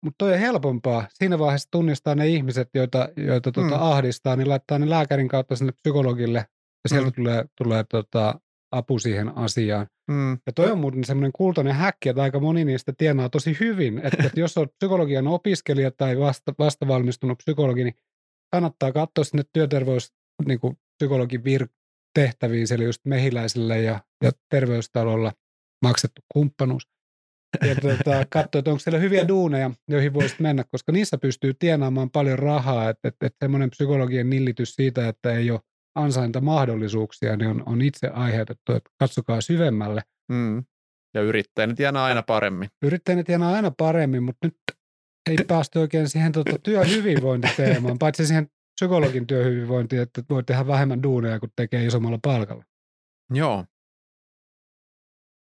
mutta 0.04 0.16
toi 0.18 0.34
on 0.34 0.40
helpompaa. 0.40 1.08
Siinä 1.14 1.40
vaiheessa 1.40 1.72
tunnistaa 1.72 2.16
ne 2.16 2.28
ihmiset, 2.28 2.70
joita, 2.74 3.10
joita 3.18 3.52
tota 3.52 3.76
Mm. 3.76 3.82
ahdistaa, 3.82 4.36
niin 4.36 4.50
laittaa 4.50 4.80
ne 4.80 4.90
lääkärin 4.90 5.28
kautta 5.28 5.56
sinne 5.56 5.72
psykologille 5.72 6.46
ja 6.84 6.90
sieltä 6.90 7.08
Mm. 7.10 7.14
tulee, 7.14 7.46
tulee 7.58 7.84
tota, 7.90 8.40
apu 8.72 9.00
siihen 9.00 9.38
asiaan. 9.38 9.88
Mm. 10.12 10.32
Ja 10.32 10.54
toi 10.56 10.72
on 10.72 10.80
muuten 10.80 11.04
semmoinen 11.04 11.32
kultainen 11.32 11.76
häkki, 11.76 12.10
että 12.10 12.22
aika 12.22 12.40
moni 12.40 12.66
niistä 12.66 12.94
tienaa 12.98 13.30
tosi 13.30 13.58
hyvin. 13.60 13.98
Että, 13.98 14.24
että 14.26 14.40
jos 14.40 14.58
olet 14.58 14.72
psykologian 14.78 15.28
opiskelija 15.28 15.92
tai 15.92 16.20
vasta, 16.20 16.54
vasta 16.60 16.88
valmistunut 16.88 17.38
psykologi, 17.38 17.84
niin 17.84 17.96
kannattaa 18.52 18.92
katsoa 18.92 19.24
sinne 19.24 19.44
työterveys 19.54 20.14
niin 20.46 20.60
kuin 20.60 20.78
psykologin 20.98 21.42
vir- 21.42 21.70
tehtäviin, 22.16 22.74
eli 22.74 22.84
just 22.84 23.02
mehiläisille 23.06 23.82
ja, 23.82 24.00
ja 24.24 24.32
terveystalolla 24.50 25.32
maksettu 25.82 26.22
kumppanuus. 26.34 26.88
Ja 27.68 27.76
tota, 27.76 28.26
katsoa, 28.30 28.60
että 28.60 28.72
onko 28.72 28.80
siellä 28.80 29.00
hyviä 29.00 29.28
duuneja, 29.28 29.72
joihin 29.88 30.14
voisit 30.14 30.40
mennä, 30.40 30.64
koska 30.72 30.92
niissä 30.92 31.18
pystyy 31.18 31.54
tienaamaan 31.54 32.10
paljon 32.10 32.40
rahaa. 32.40 32.90
Että, 32.90 33.08
että, 33.08 33.26
että 33.26 33.46
semmoinen 33.46 33.70
psykologien 33.70 34.30
nillitys 34.30 34.76
siitä, 34.76 35.08
että 35.08 35.32
ei 35.32 35.52
ole 35.52 35.60
ansaintamahdollisuuksia, 35.96 37.38
niin 37.38 37.50
on, 37.50 37.64
on 37.66 37.82
itse 37.82 38.08
aiheutettu, 38.08 38.72
että 38.74 38.90
katsokaa 39.00 39.42
syvemmälle. 39.42 40.02
Mm. 40.32 40.64
Ja 41.14 41.22
yrittäjät 41.22 41.76
tienaa 41.76 42.06
aina 42.06 42.24
paremmin. 42.24 42.70
Yrittäjät 42.82 43.26
tienaa 43.26 43.54
aina 43.54 43.72
paremmin, 43.78 44.24
mutta 44.24 44.48
nyt 44.48 44.58
ei 45.30 45.38
päästy 45.48 45.80
oikein 45.80 46.10
siihen 46.10 46.32
tota, 46.32 46.60
työhyvinvointiteemaan, 46.64 48.00
paitsi 48.00 48.28
siihen 48.28 48.48
psykologin 48.80 49.28
työhyvinvointiin, 49.28 50.02
että 50.02 50.22
voi 50.30 50.44
tehdä 50.44 50.68
vähemmän 50.68 51.04
duuneja, 51.04 51.40
kun 51.40 51.50
tekee 51.56 51.86
isommalla 51.86 52.20
palkalla. 52.22 52.64
Joo. 53.34 53.66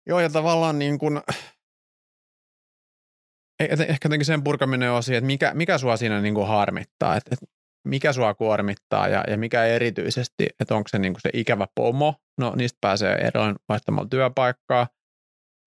Joo, 0.08 0.20
ja 0.20 0.30
tavallaan 0.30 0.80
niin 0.80 1.00
kuin, 1.00 1.22
eh- 3.64 3.82
ehkä 3.82 4.06
jotenkin 4.06 4.25
sen 4.25 4.44
purkaminen 4.44 4.92
on 4.92 4.98
asia, 4.98 5.18
että 5.18 5.25
mikä, 5.25 5.54
mikä 5.54 5.78
sua 5.78 5.98
siinä 5.98 6.22
niin 6.22 6.34
kuin 6.34 6.48
harmittaa, 6.48 7.16
että, 7.16 7.30
että 7.34 7.46
mikä 7.86 8.13
sua 8.13 8.34
kuormittaa 8.34 9.08
ja, 9.08 9.24
ja 9.27 9.38
mikä 9.38 9.65
erityisesti, 9.65 10.48
että 10.60 10.75
onko 10.75 10.88
se 10.88 11.00
niin 11.00 11.13
se 11.20 11.30
ikävä 11.34 11.68
pomo, 11.75 12.15
no 12.38 12.54
niistä 12.56 12.77
pääsee 12.82 13.15
eroon 13.15 13.56
vaihtamalla 13.70 14.10
työpaikkaa, 14.10 14.88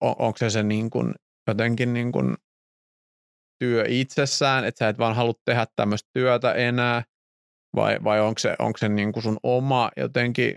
on, 0.01 0.15
onko 0.19 0.37
se 0.37 0.49
se 0.49 0.63
niin 0.63 0.89
kuin, 0.89 1.13
jotenkin 1.47 1.93
niin 1.93 2.11
kuin 2.11 2.37
työ 3.63 3.85
itsessään, 3.87 4.65
että 4.65 4.79
sä 4.79 4.89
et 4.89 4.97
vaan 4.97 5.15
halua 5.15 5.33
tehdä 5.45 5.67
tämmöistä 5.75 6.09
työtä 6.13 6.53
enää, 6.53 7.03
vai, 7.75 7.97
vai 8.03 8.21
onko 8.21 8.39
se, 8.39 8.55
onko 8.59 8.77
se 8.77 8.89
niin 8.89 9.11
kuin 9.11 9.23
sun 9.23 9.37
oma 9.43 9.91
jotenkin 9.97 10.55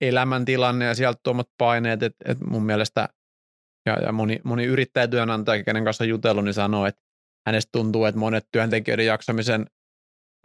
elämäntilanne 0.00 0.84
ja 0.84 0.94
sieltä 0.94 1.20
tuomat 1.22 1.48
paineet, 1.58 2.02
että, 2.02 2.32
että 2.32 2.44
mun 2.44 2.62
mielestä 2.62 3.08
ja, 3.86 3.96
ja 4.02 4.12
moni, 4.12 4.40
moni 4.44 4.64
yrittäjätyönantaja, 4.64 5.64
kenen 5.64 5.84
kanssa 5.84 6.04
jutellut, 6.04 6.44
niin 6.44 6.54
sanoo, 6.54 6.86
että 6.86 7.02
hänestä 7.46 7.68
tuntuu, 7.72 8.04
että 8.04 8.18
monet 8.18 8.48
työntekijöiden 8.52 9.06
jaksamisen 9.06 9.66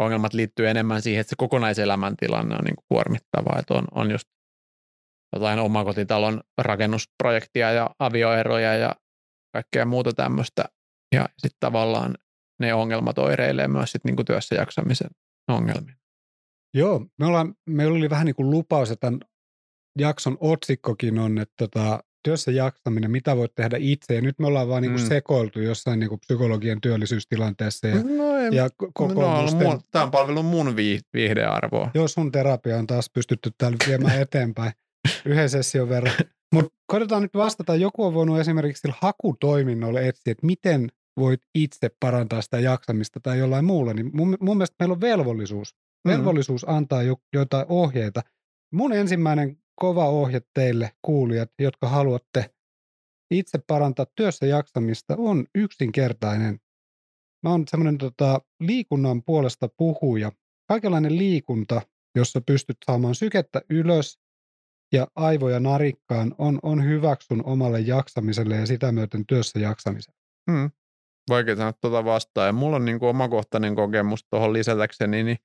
ongelmat 0.03 0.33
liittyy 0.33 0.69
enemmän 0.69 1.01
siihen, 1.01 1.21
että 1.21 1.29
se 1.29 1.35
kokonaiselämäntilanne 1.37 2.55
on 2.55 2.63
niin 2.63 2.75
kuin 2.75 2.85
kuormittavaa, 2.89 3.59
että 3.59 3.73
on, 3.73 3.87
on 3.91 4.11
just 4.11 4.27
jotain 5.33 5.59
omakotitalon 5.59 6.41
rakennusprojektia 6.57 7.71
ja 7.71 7.89
avioeroja 7.99 8.73
ja 8.73 8.95
kaikkea 9.53 9.85
muuta 9.85 10.13
tämmöistä. 10.13 10.65
Ja 11.15 11.29
sitten 11.37 11.59
tavallaan 11.59 12.15
ne 12.59 12.73
ongelmat 12.73 13.17
oireilee 13.17 13.67
myös 13.67 13.91
sit 13.91 14.03
niin 14.03 14.15
kuin 14.15 14.25
työssä 14.25 14.55
jaksamisen 14.55 15.09
ongelmia. 15.47 15.95
Joo, 16.73 17.05
me 17.19 17.25
ollaan, 17.25 17.55
meillä 17.69 17.97
oli 17.97 18.09
vähän 18.09 18.25
niin 18.25 18.35
kuin 18.35 18.49
lupaus, 18.49 18.91
että 18.91 19.07
tämän 19.07 19.19
jakson 19.99 20.37
otsikkokin 20.39 21.19
on, 21.19 21.37
että 21.37 21.53
tota, 21.57 22.03
työssä 22.23 22.51
jaksaminen, 22.51 23.11
mitä 23.11 23.37
voit 23.37 23.55
tehdä 23.55 23.77
itse. 23.79 24.15
Ja 24.15 24.21
nyt 24.21 24.39
me 24.39 24.47
ollaan 24.47 24.67
vaan 24.69 24.81
niin 24.81 24.91
kuin 24.91 25.01
Mm. 25.03 25.07
sekoiltu 25.07 25.59
jossain 25.59 25.99
niin 25.99 26.09
kuin 26.09 26.19
psykologian 26.19 26.81
työllisyystilanteessa 26.81 27.87
ja, 27.87 27.95
No, 27.95 28.37
ei, 28.37 28.49
ja 28.55 28.63
no, 28.63 28.69
kokoomusten. 28.93 29.67
mun, 29.67 29.81
tämä 29.91 30.05
on 30.05 30.11
palvellut 30.11 30.45
mun 30.45 30.75
vii, 30.75 30.99
viihdearvoa. 31.13 31.91
Joo, 31.93 32.07
sun 32.07 32.31
terapia 32.31 32.77
on 32.77 32.87
taas 32.87 33.09
pystytty 33.13 33.51
täällä 33.57 33.77
viemään 33.87 34.21
eteenpäin 34.25 34.71
yhden 35.25 35.49
session 35.49 35.89
verran. 35.89 36.13
Mutta 36.53 36.71
koitetaan 36.87 37.21
nyt 37.21 37.33
vastata. 37.33 37.75
Joku 37.75 38.05
on 38.05 38.13
voinut 38.13 38.39
esimerkiksi 38.39 38.81
sillä 38.81 38.95
hakutoiminnolla 39.01 39.99
etsiä, 40.01 40.31
että 40.31 40.45
miten 40.45 40.89
voit 41.17 41.41
itse 41.55 41.89
parantaa 41.99 42.41
sitä 42.41 42.59
jaksamista 42.59 43.19
tai 43.19 43.39
jollain 43.39 43.65
muulla. 43.65 43.93
Niin 43.93 44.09
mun, 44.13 44.37
mun 44.39 44.57
mielestä 44.57 44.75
meillä 44.79 44.93
on 44.93 45.01
velvollisuus. 45.01 45.75
Mm. 46.05 46.11
Velvollisuus 46.11 46.65
antaa 46.69 47.03
jo, 47.03 47.15
jotain 47.33 47.65
ohjeita. 47.69 48.21
Mun 48.73 48.93
ensimmäinen 48.93 49.57
kova 49.81 50.05
ohje 50.05 50.41
teille 50.53 50.91
kuulijat, 51.01 51.49
jotka 51.59 51.89
haluatte 51.89 52.53
itse 53.31 53.59
parantaa 53.67 54.05
työssä 54.15 54.45
jaksamista, 54.45 55.15
on 55.17 55.45
yksinkertainen. 55.55 56.59
Mä 57.43 57.49
oon 57.49 57.63
semmoinen 57.67 57.97
tota, 57.97 58.41
liikunnan 58.59 59.23
puolesta 59.23 59.69
puhuja. 59.77 60.31
Kaikenlainen 60.67 61.17
liikunta, 61.17 61.81
jossa 62.15 62.41
pystyt 62.41 62.77
saamaan 62.85 63.15
sykettä 63.15 63.61
ylös 63.69 64.19
ja 64.93 65.07
aivoja 65.15 65.59
narikkaan, 65.59 66.35
on, 66.37 66.59
on 66.63 66.83
hyväksyn 66.85 67.45
omalle 67.45 67.79
jaksamiselle 67.79 68.55
ja 68.55 68.65
sitä 68.65 68.91
myöten 68.91 69.25
työssä 69.25 69.59
jaksamiselle. 69.59 70.19
Hmm. 70.51 70.71
Vaikea 71.29 71.55
sanoa 71.55 71.73
tuota 71.73 72.05
vastaan. 72.05 72.47
Ja 72.47 72.53
mulla 72.53 72.75
on 72.75 72.85
niin 72.85 72.99
kuin 72.99 73.09
omakohtainen 73.09 73.75
kokemus 73.75 74.25
tuohon 74.29 74.53
lisätäkseni, 74.53 75.23
niin 75.23 75.37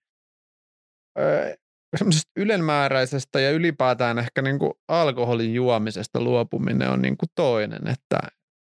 öö, 1.19 1.55
semmoisesta 1.97 2.31
ylenmääräisestä 2.37 3.41
ja 3.41 3.51
ylipäätään 3.51 4.19
ehkä 4.19 4.43
niin 4.43 4.59
kuin 4.59 4.73
alkoholin 4.89 5.55
juomisesta 5.55 6.21
luopuminen 6.21 6.91
on 6.91 7.03
niin 7.03 7.17
kuin 7.17 7.29
toinen, 7.35 7.89
että, 7.89 8.19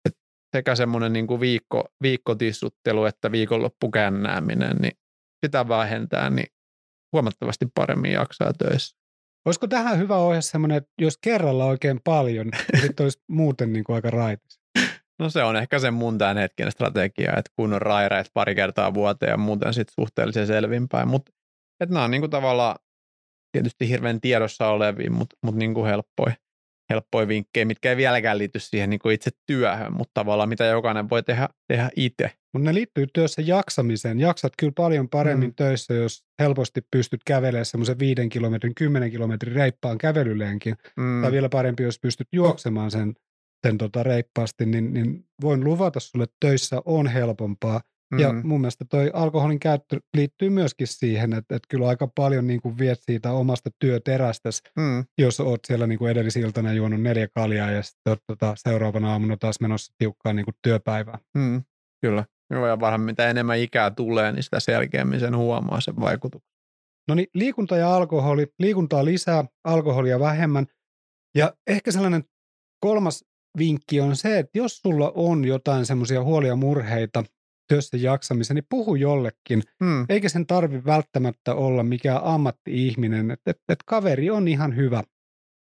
että 0.09 0.21
sekä 0.57 0.75
semmoinen 0.75 1.13
niin 1.13 1.27
kuin 1.27 1.41
viikko, 1.41 1.85
viikkotissuttelu 2.03 3.05
että 3.05 3.33
viikonloppukännääminen, 3.33 4.77
niin 4.77 4.93
sitä 5.47 5.69
vähentää, 5.69 6.31
niin 6.31 6.47
huomattavasti 7.13 7.67
paremmin 7.75 8.13
jaksaa 8.13 8.53
töissä. 8.53 8.97
Olisiko 9.47 9.67
tähän 9.67 9.99
hyvä 9.99 10.17
ohje 10.17 10.43
semmoinen, 10.43 10.77
että 10.77 10.91
jos 11.01 11.19
kerralla 11.21 11.65
oikein 11.65 12.01
paljon, 12.05 12.47
niin 12.73 12.83
sitten 12.83 13.05
olisi 13.05 13.23
muuten 13.29 13.73
niin 13.73 13.85
kuin 13.85 13.97
aika 13.97 14.11
raitis. 14.11 14.61
No 15.19 15.31
se 15.31 15.43
on 15.43 15.57
ehkä 15.57 15.79
se 15.79 15.91
mun 15.91 16.19
tämän 16.19 16.37
hetken 16.37 16.73
strategia, 16.73 17.33
että 17.37 17.51
kun 17.57 17.73
on 17.73 17.83
raireet 17.83 18.31
pari 18.35 18.55
kertaa 18.55 18.95
vuoteen 18.95 19.31
ja 19.31 19.37
muuten 19.37 19.75
sitten 19.75 19.95
suhteellisen 19.95 20.47
selvinpäin. 20.47 21.09
Mutta 21.09 21.33
että 21.81 21.93
nämä 21.95 22.05
on 22.05 22.11
niinku 22.11 22.29
tavallaan 22.29 22.77
tietysti 23.53 23.89
hirveän 23.89 24.21
tiedossa 24.21 24.69
olevia, 24.69 25.11
mutta 25.11 25.37
mut 25.43 25.55
niinku 25.55 25.85
helppoja, 25.85 26.35
helppoja 26.91 27.29
vinkkejä, 27.29 27.65
mitkä 27.65 27.91
ei 27.91 27.97
vieläkään 27.97 28.39
liity 28.39 28.59
siihen 28.61 28.91
niinku 28.91 29.09
itse 29.09 29.31
työhön, 29.47 29.93
mutta 29.93 30.11
tavallaan 30.15 30.49
mitä 30.49 30.65
jokainen 30.65 31.11
voi 31.11 31.23
tehdä, 31.23 31.49
tehdä 31.69 31.91
itse. 31.97 32.31
Mutta 32.53 32.69
ne 32.71 32.75
liittyy 32.75 33.07
työssä 33.13 33.43
jaksamiseen. 33.43 34.21
Jaksat 34.21 34.53
kyllä 34.59 34.73
paljon 34.77 35.09
paremmin 35.09 35.49
Mm. 35.49 35.51
mm. 35.51 35.55
töissä, 35.55 35.95
jos 35.95 36.25
helposti 36.39 36.81
pystyt 36.91 37.21
kävelemään 37.27 37.67
semmoisen 37.67 37.99
viiden 37.99 38.29
kilometrin, 38.29 38.75
kymmenen 38.75 39.11
kilometrin 39.11 39.55
reippaan 39.55 39.99
kävelyleenkin. 39.99 40.77
Mm. 40.97 41.23
Tai 41.23 41.33
vielä 41.33 41.49
parempi, 41.49 41.83
jos 41.83 41.99
pystyt 42.01 42.29
juoksemaan 42.33 42.91
sen, 42.91 43.15
sen 43.67 43.79
tota 43.79 44.03
reippaasti, 44.03 44.67
niin, 44.67 44.93
niin 44.95 45.25
voin 45.43 45.65
luvata 45.65 46.01
sulle, 46.01 46.25
että 46.25 46.37
töissä 46.41 46.83
on 46.85 47.07
helpompaa. 47.07 47.81
Mm. 48.13 48.19
Ja 48.19 48.33
mun 48.33 48.61
mielestä 48.61 48.85
toi 48.85 49.11
alkoholin 49.15 49.61
käyttö 49.61 50.01
liittyy 50.17 50.51
myöskin 50.51 50.87
siihen, 50.87 51.33
että, 51.33 51.57
että 51.57 51.67
kyllä 51.69 51.89
aika 51.89 52.09
paljon 52.15 52.47
niin 52.47 52.61
kuin 52.63 52.79
viet 52.79 52.99
siitä 53.03 53.33
omasta 53.33 53.71
työterästäsi, 53.79 54.63
mm. 54.77 55.05
jos 55.19 55.41
oot 55.41 55.61
siellä 55.67 55.87
niin 55.87 55.99
kuin 55.99 56.11
edellisiltana 56.11 56.73
juonut 56.73 57.03
neljä 57.03 57.29
kaljaa 57.35 57.71
ja 57.71 57.83
sitten 57.83 58.11
oot 58.11 58.23
tota, 58.27 58.55
seuraavana 58.57 59.13
aamuna 59.13 59.37
taas 59.37 59.61
menossa 59.61 59.95
tiukkaan 59.99 60.37
niin 60.37 60.45
kuin 60.45 60.55
työpäivään. 60.63 61.19
Mm. 61.35 61.63
Kyllä. 62.01 62.25
Joo, 62.51 62.67
ja 62.67 62.81
varmaan 62.81 63.01
mitä 63.01 63.31
enemmän 63.31 63.59
ikää 63.59 63.91
tulee, 63.91 64.33
niin 64.33 64.43
sitä 64.43 64.61
selkeämmin 64.61 65.21
sen 65.21 65.37
huomaa 65.37 65.81
sen 65.81 66.01
vaikutuksen. 66.01 66.59
No 67.09 67.15
niin, 67.15 67.29
liikunta 67.35 67.77
ja 67.77 67.95
alkoholi. 67.95 68.47
Liikuntaa 68.59 69.05
lisää, 69.05 69.45
alkoholia 69.65 70.21
vähemmän. 70.21 70.67
Ja 71.37 71.55
ehkä 71.67 71.93
sellainen 71.93 72.25
kolmas 72.81 73.25
vinkki 73.59 74.01
on 74.01 74.17
se, 74.17 74.39
että 74.39 74.59
jos 74.59 74.79
sulla 74.79 75.13
on 75.15 75.45
jotain 75.45 75.87
semmoisia 75.87 76.23
huolia 76.23 76.57
murheita 76.57 77.25
työssä 77.69 77.97
jaksamisen, 77.97 78.55
niin 78.55 78.67
puhu 78.71 78.95
jollekin. 78.95 79.63
Mm. 79.81 80.07
Eikä 80.09 80.29
sen 80.29 80.47
tarvi 80.47 80.85
välttämättä 80.85 81.55
olla 81.55 81.83
mikään 81.83 82.21
ammatti-ihminen. 82.25 83.31
Että 83.31 83.51
et, 83.51 83.61
et 83.69 83.79
kaveri 83.87 84.31
on 84.31 84.49
ihan 84.49 84.77
hyvä. 84.77 85.03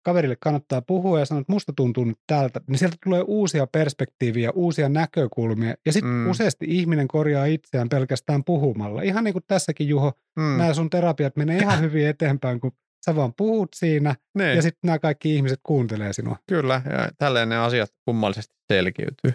Kaverille 0.05 0.37
kannattaa 0.39 0.81
puhua 0.81 1.19
ja 1.19 1.25
sanoa, 1.25 1.41
että 1.41 1.53
musta 1.53 1.73
tuntuu 1.75 2.03
nyt 2.03 2.17
tältä. 2.27 2.61
Niin 2.67 2.77
sieltä 2.77 2.97
tulee 3.03 3.21
uusia 3.27 3.67
perspektiiviä, 3.67 4.51
uusia 4.51 4.89
näkökulmia. 4.89 5.73
Ja 5.85 5.93
sitten 5.93 6.11
Mm. 6.11 6.17
mm. 6.17 6.29
useasti 6.29 6.65
ihminen 6.69 7.07
korjaa 7.07 7.45
itseään 7.45 7.89
pelkästään 7.89 8.43
puhumalla. 8.43 9.01
Ihan 9.01 9.23
niin 9.23 9.33
kuin 9.33 9.43
tässäkin 9.47 9.87
Juho, 9.87 10.13
Mm. 10.39 10.57
nämä 10.57 10.73
sun 10.73 10.89
terapiat 10.89 11.35
menee 11.35 11.57
ihan 11.57 11.81
hyvin 11.85 12.07
eteenpäin, 12.07 12.59
kun 12.59 12.71
sä 13.05 13.15
vaan 13.15 13.33
puhut 13.37 13.69
siinä 13.75 14.15
Niin. 14.37 14.55
ja 14.55 14.61
sitten 14.61 14.79
nämä 14.87 14.99
kaikki 14.99 15.35
ihmiset 15.35 15.59
kuuntelee 15.63 16.13
sinua. 16.13 16.35
Kyllä, 16.49 16.81
ja 16.85 17.09
tälleen 17.17 17.49
ne 17.49 17.57
asiat 17.57 17.89
kummallisesti 18.05 18.55
selkiytyy. 18.73 19.33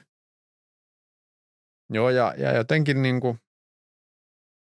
Joo, 1.92 2.10
ja, 2.10 2.34
ja 2.36 2.56
jotenkin, 2.56 3.02
niin 3.02 3.20
kuin, 3.20 3.38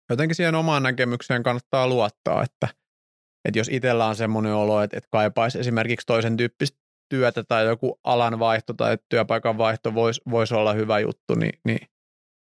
jotenkin 0.10 0.36
siihen 0.36 0.56
omaan 0.56 0.84
näkemykseen 0.84 1.44
kannattaa 1.44 1.88
luottaa, 1.88 2.44
että, 2.44 2.68
että 3.46 3.60
jos 3.60 3.70
itsellä 3.72 4.06
on 4.06 4.16
semmoinen 4.16 4.54
olo, 4.54 4.82
että, 4.82 4.98
että 4.98 5.08
kaipaisi 5.12 5.60
esimerkiksi 5.60 6.06
toisen 6.06 6.38
tyyppistä 6.38 6.78
työtä 7.10 7.44
tai 7.44 7.66
joku 7.66 8.00
alan 8.04 8.39
vaihto 8.39 8.74
tai 8.74 8.98
työpaikan 9.10 9.58
vaihto 9.58 9.94
voisi 9.94 10.22
vois 10.30 10.51
olla 10.51 10.74
hyvä 10.74 11.00
juttu, 11.00 11.36
niin, 11.36 11.60
niin 11.66 11.88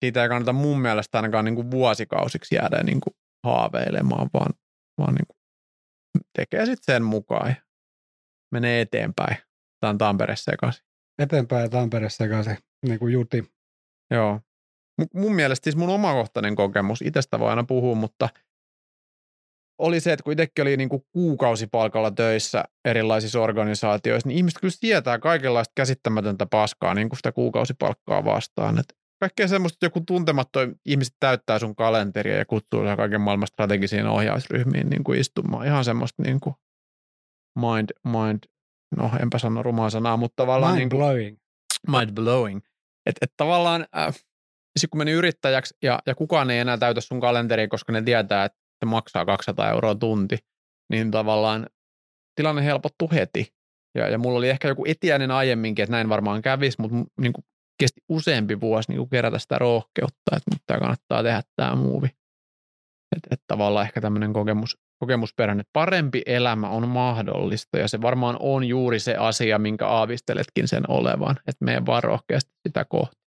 siitä 0.06 0.24
ei 0.24 0.30
kannata 0.30 0.54
mun 0.54 0.82
mielestä 0.82 1.18
ainakaan 1.18 1.46
niin 1.46 1.56
kuin 1.56 1.72
vuosikausiksi 1.72 2.56
jäädä 2.56 2.84
niin 2.84 3.02
kuin 3.02 3.14
haaveilemaan, 3.44 4.30
vaan, 4.34 4.54
vaan 4.98 5.16
niin 5.16 5.28
kuin 5.28 5.38
tekee 6.36 6.66
sitten 6.66 6.96
sen 6.96 7.04
mukaan 7.04 7.50
ja 7.50 7.56
menee 8.52 8.82
eteenpäin. 8.82 9.38
Tämä 9.80 9.90
on 9.90 9.98
Tampere 9.98 10.36
sekaisin. 10.36 10.86
Eteenpäin 11.20 11.64
ja 11.64 11.70
Tampere 11.70 12.10
sekaisin, 12.10 12.58
niin 12.86 13.00
kuin 13.00 13.14
Juti. 13.14 13.54
Joo. 14.12 14.42
Mun 15.14 15.36
mielestä 15.36 15.64
siis 15.64 15.76
mun 15.76 15.90
omakohtainen 15.90 16.56
kokemus, 16.56 17.02
itsestä 17.02 17.40
voi 17.40 17.50
aina 17.50 17.64
puhua, 17.64 17.96
mutta 17.96 18.30
oli 19.80 20.00
se, 20.00 20.14
että 20.14 20.24
kun 20.24 20.34
itsekin 20.34 20.62
oli 20.62 20.78
niin 20.78 20.90
kuin 20.90 21.06
kuukausipalkalla 21.12 22.12
töissä 22.12 22.64
erilaisissa 22.86 23.42
organisaatioissa, 23.42 24.28
niin 24.28 24.38
ihmiset 24.38 24.60
kyllä 24.62 24.74
sietää 24.78 25.20
kaikenlaista 25.20 25.72
käsittämätöntä 25.76 26.46
paskaa 26.46 26.94
niin 26.94 27.10
kuin 27.10 27.18
sitä 27.18 27.32
kuukausipalkkaa 27.32 28.26
vastaan. 28.26 28.80
Että 28.80 28.96
kaikkea 29.20 29.48
semmoista, 29.48 29.76
että 29.76 29.86
joku 29.86 30.02
tuntemattoin 30.02 30.76
ihmiset 30.86 31.16
täyttää 31.20 31.60
sun 31.60 31.76
kalenteria 31.76 32.38
ja 32.38 32.46
kutsuu 32.46 32.82
kaiken 32.98 33.22
maailman 33.22 33.48
strategisiin 33.48 34.08
ohjausryhmiin 34.08 34.90
niin 34.90 35.04
kuin 35.04 35.20
istumaan. 35.20 35.66
Ihan 35.66 35.86
semmoista 35.86 36.24
niin 36.24 36.40
kuin 36.40 36.56
mind, 37.56 37.90
mind, 38.04 38.40
no 38.98 39.12
enpä 39.22 39.38
sano 39.38 39.64
rumaa 39.64 39.90
sanaa, 39.90 40.18
mutta 40.18 40.36
tavallaan... 40.36 40.74
Mind 40.74 40.80
niin 40.80 40.90
kuin, 40.90 41.00
blowing. 41.00 41.38
Mind 41.88 42.12
blowing. 42.12 42.62
Että 43.06 43.20
et 43.22 43.34
tavallaan, 43.38 43.86
äh, 43.98 44.14
kun 44.92 44.98
meni 44.98 45.12
yrittäjäksi 45.12 45.78
ja, 45.84 46.00
ja 46.06 46.16
kukaan 46.16 46.50
ei 46.50 46.60
enää 46.60 46.78
täytä 46.78 47.02
sun 47.02 47.20
kalenteria, 47.20 47.68
koska 47.68 47.92
ne 47.92 48.02
tietää, 48.02 48.46
että 48.46 48.58
se 48.80 48.86
maksaa 48.86 49.26
200 49.26 49.70
euroa 49.70 49.96
tunti, 49.96 50.38
niin 50.90 51.12
tavallaan 51.12 51.68
tilanne 52.36 52.66
helpottuu 52.66 53.10
heti. 53.14 53.54
Ja, 53.98 54.10
ja 54.10 54.18
mulla 54.18 54.38
oli 54.38 54.50
ehkä 54.50 54.68
joku 54.68 54.84
etiäinen 54.88 55.32
aiemminkin, 55.32 55.84
että 55.84 55.92
näin 55.92 56.10
varmaan 56.10 56.42
kävisi, 56.42 56.82
mutta 56.82 56.98
niin 57.22 57.34
kuin 57.34 57.46
kesti 57.80 58.02
useampi 58.10 58.62
vuosi 58.62 58.92
niin 58.92 58.98
kuin 58.98 59.10
kerätä 59.10 59.40
sitä 59.40 59.60
rohkeutta, 59.60 60.36
että 60.36 60.58
tämä 60.66 60.80
kannattaa 60.80 61.24
tehdä 61.24 61.42
tämä 61.56 61.76
muuvi. 61.76 62.08
Että 63.16 63.28
et 63.32 63.42
tavallaan 63.48 63.86
ehkä 63.86 64.02
tämmöinen 64.02 64.34
kokemus, 64.34 64.78
kokemusperäinen, 65.00 65.66
parempi 65.74 66.22
elämä 66.26 66.70
on 66.70 66.88
mahdollista 66.88 67.78
ja 67.78 67.88
se 67.88 68.02
varmaan 68.02 68.38
on 68.40 68.64
juuri 68.64 69.00
se 69.00 69.16
asia, 69.16 69.60
minkä 69.60 69.88
aavisteletkin 69.88 70.68
sen 70.68 70.84
olevan, 70.88 71.36
että 71.48 71.66
meidän 71.66 71.86
vaan 71.86 72.04
rohkeasti 72.04 72.52
sitä 72.68 72.86
kohti. 72.86 73.23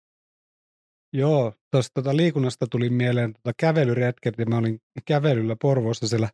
Joo, 1.13 1.53
tuosta 1.71 1.91
tota 1.95 2.17
liikunnasta 2.17 2.67
tuli 2.67 2.91
mieleen 2.91 3.33
tota 3.33 3.55
kävelyretket, 3.59 4.35
ja 4.39 4.47
mä 4.47 4.59
olin 4.59 4.81
kävelyllä 5.07 5.57
Porvoossa 5.63 6.09
siellä 6.09 6.29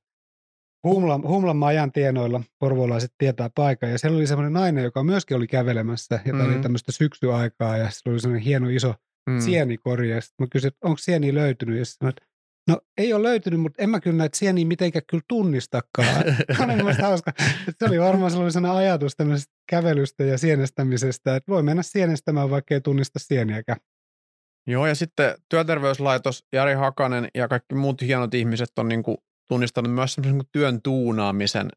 Humlan, 0.85 1.23
Humlan 1.23 1.57
majan 1.57 1.93
tienoilla, 1.93 2.41
porvoolaiset 2.59 3.13
tietää 3.19 3.51
paikan, 3.55 3.91
ja 3.91 3.99
siellä 3.99 4.17
oli 4.17 4.27
semmoinen 4.27 4.53
nainen, 4.53 4.85
joka 4.85 5.03
myöskin 5.03 5.37
oli 5.37 5.47
kävelemässä, 5.47 6.21
ja 6.25 6.33
mm. 6.33 6.41
oli 6.41 6.63
tämmöistä 6.63 6.93
syksyaikaa, 6.93 7.77
ja 7.77 7.91
se 7.91 8.11
oli 8.11 8.21
semmoinen 8.21 8.45
hieno 8.45 8.69
iso 8.69 8.95
mm. 9.31 9.41
sienikori, 9.41 10.11
ja 10.11 10.21
mä 10.39 10.47
kysyin, 10.51 10.69
että 10.69 10.89
onko 10.89 10.99
sieni 10.99 11.35
löytynyt, 11.35 11.79
ja 11.79 11.85
sanoin, 11.85 12.15
että 12.17 12.29
no 12.69 12.81
ei 12.99 13.13
ole 13.13 13.23
löytynyt, 13.23 13.61
mutta 13.61 13.83
en 13.83 13.91
mä 13.91 14.01
kyllä 14.01 14.17
näitä 14.17 14.39
sieniä 14.39 14.67
mitenkään 14.67 15.03
kyllä 15.11 15.25
tunnistakaan. 15.29 16.25
on 16.61 16.97
hauska. 17.03 17.33
Se 17.79 17.85
oli 17.85 18.01
varmaan 18.01 18.31
sellainen 18.31 18.71
ajatus 18.71 19.17
tämmöisestä 19.17 19.55
kävelystä 19.71 20.25
ja 20.25 20.39
sienestämisestä, 20.39 21.37
että 21.37 21.53
voi 21.53 21.63
mennä 21.63 21.83
sienestämään, 21.83 22.51
vaikka 22.51 22.75
ei 22.75 22.81
tunnista 22.81 23.19
sieniäkään. 23.19 23.79
Joo, 24.69 24.87
ja 24.87 24.95
sitten 24.95 25.35
työterveyslaitos, 25.49 26.45
Jari 26.53 26.75
Hakanen 26.75 27.29
ja 27.35 27.49
kaikki 27.49 27.75
muut 27.75 28.03
hienot 28.03 28.35
ihmiset 28.35 28.79
on 28.79 28.89
niin 28.89 29.03
kuin 29.03 29.17
tunnistanut 29.49 29.95
myös 29.95 30.15
semmoisen 30.15 30.41
työn 30.53 30.83
tuunaamisen 30.83 31.69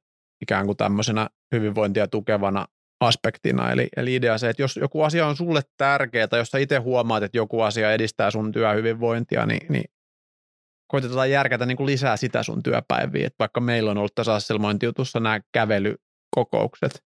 ikään 0.42 0.66
kuin 0.66 0.78
tämmöisenä 0.78 1.30
hyvinvointia 1.52 2.08
tukevana 2.08 2.66
aspektina. 3.00 3.72
Eli, 3.72 3.88
eli 3.98 4.16
idea 4.16 4.38
se, 4.38 4.50
että 4.50 4.62
jos 4.62 4.78
joku 4.78 5.02
asia 5.02 5.28
on 5.28 5.36
sulle 5.36 5.62
tärkeää, 5.78 6.28
tai 6.28 6.40
jos 6.40 6.48
sä 6.48 6.58
itse 6.58 6.78
huomaat, 6.78 7.24
että 7.24 7.38
joku 7.38 7.62
asia 7.62 7.94
edistää 7.94 8.32
sun 8.32 8.52
työhyvinvointia, 8.52 9.46
niin, 9.46 9.68
niin 9.70 9.86
koitetaan 10.88 11.32
järkätä 11.32 11.66
niin 11.66 11.78
kuin 11.78 11.88
lisää 11.88 12.18
sitä 12.18 12.44
sun 12.44 12.64
työpäiviä. 12.64 13.28
Että 13.28 13.40
vaikka 13.40 13.60
meillä 13.60 13.92
on 13.92 13.98
ollut 13.98 14.16
tässä 14.16 14.34
asselmointijutussa 14.34 15.20
nämä 15.20 15.40
kävelykokoukset, 15.52 17.04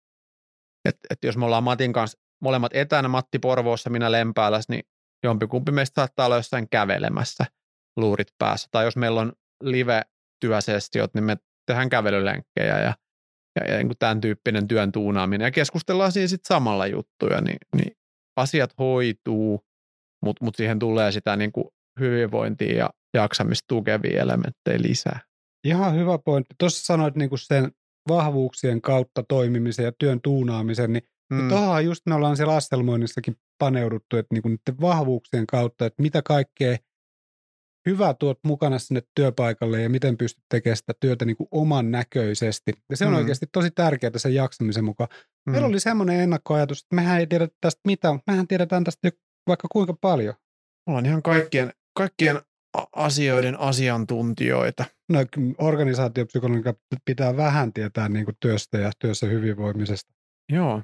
että 0.85 1.07
et 1.09 1.19
jos 1.23 1.37
me 1.37 1.45
ollaan 1.45 1.63
Matin 1.63 1.93
kanssa 1.93 2.19
molemmat 2.41 2.75
etänä, 2.75 3.07
Matti 3.07 3.39
Porvoossa, 3.39 3.89
minä 3.89 4.11
Lempäälässä, 4.11 4.73
niin 4.73 4.83
jompikumpi 5.25 5.71
meistä 5.71 6.01
saattaa 6.01 6.25
olla 6.25 6.35
jossain 6.35 6.69
kävelemässä 6.69 7.45
luurit 7.97 8.27
päässä. 8.37 8.67
Tai 8.71 8.85
jos 8.85 8.97
meillä 8.97 9.21
on 9.21 9.33
live-työsessiot, 9.63 11.13
niin 11.13 11.23
me 11.23 11.37
tehdään 11.65 11.89
kävelylenkkejä 11.89 12.79
ja, 12.79 12.93
ja, 13.59 13.71
ja 13.71 13.77
niin 13.77 13.87
kuin 13.87 13.97
tämän 13.97 14.21
tyyppinen 14.21 14.67
työn 14.67 14.91
tuunaaminen. 14.91 15.45
Ja 15.45 15.51
keskustellaan 15.51 16.11
siinä 16.11 16.27
sitten 16.27 16.47
samalla 16.47 16.87
juttuja, 16.87 17.41
niin, 17.41 17.57
niin 17.75 17.97
asiat 18.35 18.73
hoituu, 18.79 19.65
mutta 20.25 20.45
mut 20.45 20.55
siihen 20.55 20.79
tulee 20.79 21.11
sitä 21.11 21.35
niin 21.35 21.51
kuin 21.51 21.67
hyvinvointia 21.99 22.77
ja 22.77 22.89
jaksamista 23.13 23.65
tukevia 23.67 24.21
elementtejä 24.21 24.81
lisää. 24.81 25.19
Ihan 25.63 25.95
hyvä 25.95 26.17
pointti. 26.17 26.55
Tuossa 26.59 26.85
sanoit 26.85 27.15
niin 27.15 27.29
kuin 27.29 27.39
sen 27.39 27.71
vahvuuksien 28.09 28.81
kautta 28.81 29.23
toimimisen 29.29 29.85
ja 29.85 29.91
työn 29.99 30.21
tuunaamisen, 30.21 30.93
niin 30.93 31.03
Mm. 31.33 31.49
Tuohon 31.49 31.85
just 31.85 32.01
me 32.05 32.15
ollaan 32.15 32.37
siellä 32.37 32.55
astelmoinnissakin 32.55 33.35
paneuduttu, 33.57 34.17
että 34.17 34.35
niinku 34.35 34.47
niiden 34.47 34.81
vahvuuksien 34.81 35.47
kautta, 35.47 35.85
että 35.85 36.01
mitä 36.01 36.21
kaikkea 36.21 36.77
hyvää 37.89 38.13
tuot 38.13 38.39
mukana 38.43 38.79
sinne 38.79 39.01
työpaikalle 39.15 39.81
ja 39.81 39.89
miten 39.89 40.17
pystyt 40.17 40.43
tekemään 40.49 40.77
sitä 40.77 40.93
työtä 40.99 41.25
niin 41.25 41.37
kuin 41.37 41.47
oman 41.51 41.91
näköisesti. 41.91 42.71
Ja 42.89 42.97
se 42.97 43.05
on 43.05 43.11
mm. 43.11 43.17
oikeasti 43.17 43.45
tosi 43.51 43.71
tärkeää 43.71 44.17
sen 44.17 44.35
jaksamisen 44.35 44.85
mukaan. 44.85 45.09
Mm. 45.45 45.51
Meillä 45.51 45.67
oli 45.67 45.79
semmoinen 45.79 46.19
ennakkoajatus, 46.19 46.81
että 46.81 46.95
mehän 46.95 47.19
ei 47.19 47.27
tiedä 47.27 47.47
tästä 47.61 47.81
mitään, 47.87 48.19
mehän 48.27 48.47
tiedetään 48.47 48.83
tästä 48.83 49.09
vaikka 49.47 49.67
kuinka 49.71 49.93
paljon. 50.01 50.33
Ollaan 50.87 51.05
ihan 51.05 51.21
kaikkien, 51.21 51.73
kaikkien 51.97 52.41
asioiden 52.95 53.59
asiantuntijoita. 53.59 54.85
No 55.09 55.19
organisaatiopsykologia 55.57 56.73
pitää 57.05 57.37
vähän 57.37 57.73
tietää 57.73 58.09
niin 58.09 58.25
kuin 58.25 58.37
työstä 58.39 58.77
ja 58.77 58.91
työssä 58.99 59.27
hyvinvoimisesta. 59.27 60.13
Joo, 60.51 60.81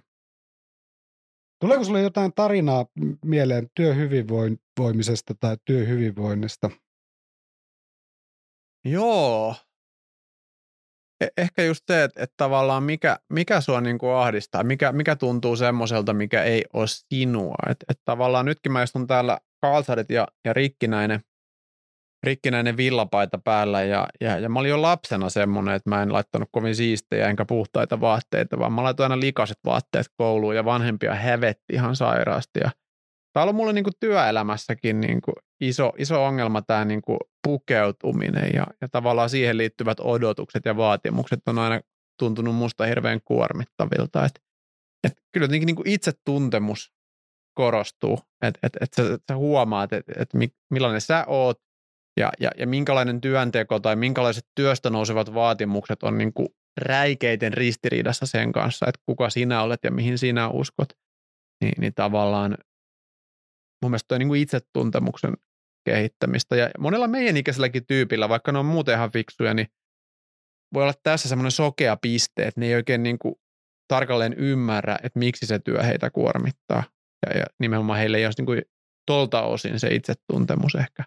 Tuleeko 1.62 1.84
sinulle 1.84 2.02
jotain 2.02 2.34
tarinaa 2.34 2.86
mieleen 3.26 3.67
työhyvinvoimisesta 3.76 5.34
tai 5.39 5.58
työhyvinvoinnista? 5.65 6.69
Joo. 8.86 9.56
E- 11.21 11.28
ehkä 11.38 11.63
just 11.63 11.84
se, 11.88 12.04
että, 12.04 12.24
että 12.24 12.34
tavallaan 12.38 12.84
mikä, 12.84 13.19
mikä 13.30 13.62
sua 13.62 13.82
niin 13.82 13.97
kuin 13.97 14.13
ahdistaa, 14.13 14.63
mikä, 14.63 14.91
mikä 14.91 15.15
tuntuu 15.15 15.56
semmoiselta, 15.56 16.13
mikä 16.13 16.43
ei 16.43 16.65
ole 16.74 16.86
sinua. 16.88 17.56
Että, 17.69 17.86
että 17.89 18.02
tavallaan 18.06 18.45
nytkin 18.45 18.71
mä 18.71 18.84
istun 18.84 19.08
täällä 19.08 19.38
kalsarit 19.62 20.10
ja, 20.10 20.28
ja 20.45 20.54
rikkinäinen 20.54 21.21
rikkinäinen 22.23 22.77
villapaita 22.77 23.38
päällä 23.38 23.84
ja, 23.84 24.07
ja, 24.21 24.39
ja 24.39 24.49
mä 24.49 24.60
olin 24.60 24.69
jo 24.69 24.81
lapsena 24.81 25.29
semmoinen, 25.29 25.75
että 25.75 25.89
mä 25.89 26.03
en 26.03 26.13
laittanut 26.13 26.49
kovin 26.51 26.75
siistejä 26.75 27.29
enkä 27.29 27.45
puhtaita 27.45 28.01
vaatteita, 28.01 28.60
vaan 28.60 28.73
mä 28.73 28.84
laitoin 28.84 29.12
aina 29.12 29.19
likaset 29.19 29.57
vaatteet 29.65 30.05
kouluun 30.17 30.55
ja 30.55 30.65
vanhempia 30.65 31.15
hävetti 31.15 31.73
ihan 31.73 31.95
sairaasti. 31.95 32.60
Ja 32.63 32.71
tämä 33.34 33.41
on 33.41 33.43
ollut 33.43 33.55
mulle 33.55 33.73
niin 33.73 33.84
kuin 33.84 33.93
työelämässäkin 33.99 35.01
niin 35.01 35.21
kuin 35.21 35.36
iso, 35.62 35.93
iso 35.97 36.25
ongelma 36.25 36.62
tämä 36.62 36.86
niin 36.86 37.01
kuin 37.01 37.19
pukeutuminen 37.47 38.49
ja, 38.53 38.67
ja 38.81 38.88
tavallaan 38.91 39.29
siihen 39.29 39.57
liittyvät 39.57 39.97
odotukset 39.99 40.65
ja 40.65 40.77
vaatimukset 40.77 41.39
on 41.47 41.60
aina 41.60 41.79
tuntunut 42.19 42.55
musta 42.55 42.86
hirveän 42.86 43.19
kuormittavilta. 43.25 44.25
Et, 44.25 44.41
et 45.03 45.13
kyllä 45.31 45.43
jotenkin 45.43 45.65
niin 45.65 45.75
kuin 45.75 45.89
itsetuntemus 45.89 46.93
korostuu, 47.53 48.19
että 48.41 48.60
et, 48.63 48.77
et 48.81 48.93
sä, 48.93 49.03
sä 49.27 49.36
huomaat, 49.36 49.93
että 49.93 50.13
et 50.15 50.29
millainen 50.69 51.01
sä 51.01 51.25
oot, 51.27 51.60
ja, 52.17 52.32
ja, 52.39 52.52
ja 52.58 52.67
minkälainen 52.67 53.21
työnteko 53.21 53.80
tai 53.80 53.95
minkälaiset 53.95 54.45
työstä 54.56 54.89
nousevat 54.89 55.34
vaatimukset 55.34 56.04
on 56.04 56.17
niin 56.17 56.34
kuin 56.34 56.47
räikeiten 56.78 57.54
ristiriidassa 57.54 58.26
sen 58.26 58.52
kanssa, 58.52 58.86
että 58.89 59.02
kuka 59.06 59.30
sinä 59.30 59.62
olet 59.62 59.80
ja 59.84 59.91
mihin 59.91 60.17
sinä 60.17 60.50
uskot, 60.50 60.89
niin, 61.63 61.74
niin 61.78 61.93
tavallaan 61.93 62.58
mun 63.82 63.91
mielestä 63.91 64.08
toi 64.08 64.19
niin 64.19 64.28
kuin 64.28 64.41
itsetuntemuksen 64.41 65.34
kehittämistä. 65.86 66.56
Ja 66.56 66.69
monella 66.80 67.08
meidän 67.08 67.38
ikäiselläkin 67.38 67.86
tyypillä, 67.86 68.30
vaikka 68.30 68.52
ne 68.52 68.60
on 68.60 68.65
muuten 68.65 68.95
ihan 68.95 69.12
fiksuja, 69.12 69.54
niin 69.54 69.67
voi 70.74 70.84
olla 70.84 70.93
tässä 71.04 71.30
semmoinen 71.30 71.52
sokea 71.52 71.97
piste, 71.97 72.43
että 72.43 72.60
ne 72.60 72.67
ei 72.67 72.76
oikein 72.76 73.04
niin 73.04 73.19
kuin 73.19 73.36
tarkalleen 73.88 74.34
ymmärrä, 74.34 74.97
että 75.04 75.19
miksi 75.19 75.45
se 75.45 75.60
työ 75.60 75.84
heitä 75.84 76.10
kuormittaa. 76.10 76.84
Ja, 77.26 77.39
ja 77.39 77.45
nimenomaan 77.60 78.00
heille 78.00 78.17
ei 78.17 78.26
ole 78.26 78.34
niin 78.38 78.45
kuin 78.45 78.62
tolta 79.08 79.41
osin 79.41 79.80
se 79.80 79.88
itsetuntemus 79.88 80.76
ehkä 80.76 81.04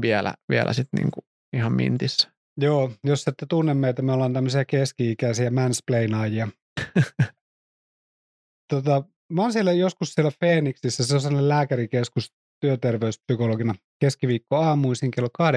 vielä, 0.00 0.34
vielä 0.48 0.72
sitten 0.72 0.98
niinku 0.98 1.20
ihan 1.52 1.72
mintissä. 1.72 2.30
Joo, 2.56 2.92
jos 3.04 3.28
ette 3.28 3.46
tunne 3.48 3.74
meitä, 3.74 4.02
me 4.02 4.12
ollaan 4.12 4.32
tämmöisiä 4.32 4.64
keski-ikäisiä 4.64 5.50
mansplainaajia. 5.50 6.48
tota, 8.72 9.04
mä 9.32 9.42
oon 9.42 9.52
siellä 9.52 9.72
joskus 9.72 10.14
siellä 10.14 10.30
Phoenixissa, 10.38 11.04
se 11.04 11.14
on 11.14 11.20
sellainen 11.20 11.48
lääkärikeskus 11.48 12.32
työterveyspsykologina 12.60 13.74
keskiviikko 14.00 14.56
aamuisin 14.56 15.10
kello 15.10 15.28
8-12. 15.42 15.52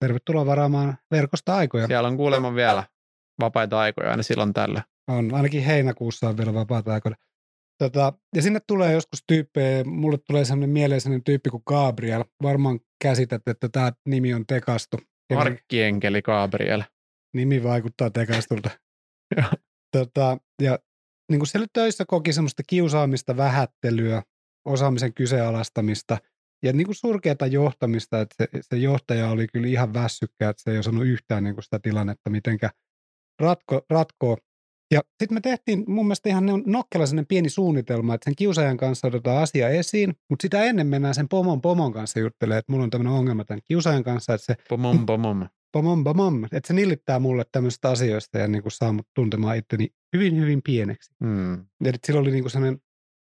Tervetuloa 0.00 0.46
varaamaan 0.46 0.98
verkosta 1.10 1.56
aikoja. 1.56 1.86
Siellä 1.86 2.08
on 2.08 2.16
kuulemma 2.16 2.54
vielä 2.54 2.84
vapaita 3.40 3.80
aikoja 3.80 4.10
aina 4.10 4.22
silloin 4.22 4.52
tällä. 4.52 4.82
On, 5.08 5.34
ainakin 5.34 5.62
heinäkuussa 5.62 6.28
on 6.28 6.36
vielä 6.36 6.54
vapaata 6.54 6.94
aikoina. 6.94 7.16
Tota, 7.78 8.12
ja 8.36 8.42
sinne 8.42 8.60
tulee 8.66 8.92
joskus 8.92 9.24
tyyppejä, 9.26 9.84
mulle 9.84 10.18
tulee 10.26 10.44
sellainen 10.44 10.70
mieleen 10.70 11.00
sellainen 11.00 11.24
tyyppi 11.24 11.50
kuin 11.50 11.62
Gabriel. 11.66 12.24
Varmaan 12.42 12.80
käsität, 13.02 13.42
että 13.46 13.68
tämä 13.68 13.92
nimi 14.08 14.34
on 14.34 14.46
tekastu. 14.46 14.96
Arkkienkeli 15.36 16.22
Gabriel. 16.22 16.82
Nimi 17.34 17.62
vaikuttaa 17.62 18.10
tekastulta. 18.10 18.70
tota, 19.96 20.38
ja 20.62 20.78
niin 21.30 21.38
kuin 21.38 21.46
siellä 21.46 21.66
töissä 21.72 22.04
koki 22.08 22.32
semmoista 22.32 22.62
kiusaamista, 22.66 23.36
vähättelyä, 23.36 24.22
osaamisen 24.64 25.14
kyseenalaistamista 25.14 26.18
ja 26.64 26.72
niin 26.72 26.86
kuin 26.86 26.94
surkeata 26.94 27.46
johtamista, 27.46 28.20
että 28.20 28.34
se, 28.38 28.48
se 28.60 28.76
johtaja 28.76 29.30
oli 29.30 29.46
kyllä 29.52 29.68
ihan 29.68 29.94
väsykkä, 29.94 30.48
että 30.48 30.62
se 30.62 30.70
ei 30.70 30.78
osannut 30.78 31.06
yhtään 31.06 31.44
niin 31.44 31.54
kuin 31.54 31.64
sitä 31.64 31.78
tilannetta 31.78 32.30
mitenkä 32.30 32.70
ratko, 33.40 33.82
ratkoa. 33.90 34.36
Ja 34.94 35.00
sitten 35.18 35.36
me 35.36 35.40
tehtiin 35.40 35.84
mun 35.86 36.06
mielestä 36.06 36.28
ihan 36.28 36.44
nokkela 36.66 37.04
pieni 37.28 37.48
suunnitelma, 37.48 38.14
että 38.14 38.24
sen 38.24 38.36
kiusaajan 38.36 38.76
kanssa 38.76 39.06
otetaan 39.06 39.42
asia 39.42 39.68
esiin, 39.68 40.14
mutta 40.30 40.42
sitä 40.42 40.64
ennen 40.64 40.86
mennään 40.86 41.14
sen 41.14 41.28
pomon 41.28 41.60
pomon 41.60 41.92
kanssa 41.92 42.20
juttelemaan, 42.20 42.58
että 42.58 42.72
mulla 42.72 42.84
on 42.84 42.90
tämmöinen 42.90 43.12
ongelma 43.12 43.44
tämän 43.44 43.60
kiusaajan 43.64 44.04
kanssa, 44.04 44.34
että 44.34 44.44
se... 44.44 44.56
Pomon 44.68 45.06
pomon. 45.06 45.48
Pomon 45.72 46.04
pomon, 46.04 46.48
että 46.52 46.66
se 46.66 46.74
nillittää 46.74 47.18
mulle 47.18 47.44
tämmöistä 47.52 47.90
asioista 47.90 48.38
ja 48.38 48.48
niin 48.48 48.62
kuin 48.62 48.72
saa 48.72 48.92
mut 48.92 49.06
tuntemaan 49.14 49.56
itteni 49.56 49.88
hyvin, 50.16 50.40
hyvin 50.40 50.62
pieneksi. 50.64 51.10
Mm. 51.20 51.66
Eli 51.84 51.96
sillä 52.06 52.20
oli 52.20 52.30
niin 52.30 52.42
kuin 52.42 52.50
sellainen 52.50 52.80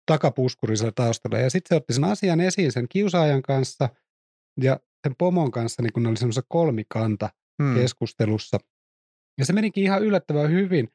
takapuskuri 0.06 0.76
siellä 0.76 0.92
taustalla. 0.94 1.38
Ja 1.38 1.50
sitten 1.50 1.68
se 1.68 1.74
otti 1.74 1.92
sen 1.92 2.04
asian 2.04 2.40
esiin 2.40 2.72
sen 2.72 2.86
kiusaajan 2.88 3.42
kanssa 3.42 3.88
ja 4.62 4.80
sen 5.02 5.14
pomon 5.18 5.50
kanssa, 5.50 5.82
niin 5.82 5.92
kun 5.92 6.02
ne 6.02 6.08
oli 6.08 6.16
semmoisessa 6.16 6.46
kolmikanta 6.48 7.30
mm. 7.58 7.74
keskustelussa. 7.74 8.58
Ja 9.38 9.44
se 9.44 9.52
menikin 9.52 9.84
ihan 9.84 10.02
yllättävän 10.02 10.50
hyvin, 10.50 10.88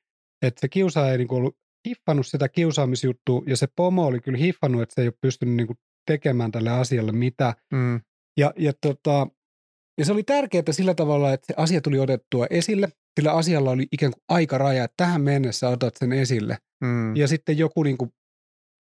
että 0.44 0.62
se 0.62 0.70
kiusaaja 0.70 1.12
ei 1.12 1.18
niin 1.18 1.34
ollut 1.34 1.58
hiffannut 1.88 2.28
sitä 2.28 2.50
kiusaamisjuttua, 2.50 3.42
ja 3.48 3.58
se 3.58 3.68
pomo 3.76 4.06
oli 4.06 4.20
kyllä 4.20 4.38
hiffannut, 4.38 4.82
että 4.82 4.96
se 4.96 5.02
ei 5.02 5.08
ole 5.08 5.14
pystynyt 5.22 5.56
niin 5.56 5.78
tekemään 6.08 6.52
tälle 6.52 6.70
asialle 6.70 7.12
mitä. 7.12 7.54
Mm. 7.74 8.02
Ja, 8.38 8.54
ja, 8.58 8.74
tota, 8.82 9.28
ja 9.98 10.06
se 10.06 10.12
oli 10.12 10.24
tärkeää 10.24 10.64
sillä 10.72 10.94
tavalla, 10.94 11.34
että 11.34 11.48
se 11.48 11.54
asia 11.58 11.82
tuli 11.82 12.00
otettua 12.00 12.48
esille, 12.50 12.90
sillä 13.20 13.32
asialla 13.32 13.72
oli 13.72 13.88
ikään 13.92 14.12
kuin 14.12 14.24
aikaraja, 14.30 14.84
että 14.84 14.94
tähän 14.98 15.22
mennessä 15.22 15.70
otat 15.70 15.94
sen 15.98 16.14
esille. 16.14 16.58
Mm. 16.84 17.16
Ja 17.16 17.28
sitten 17.28 17.58
joku 17.58 17.84
niin 17.84 17.98
kuin 17.98 18.12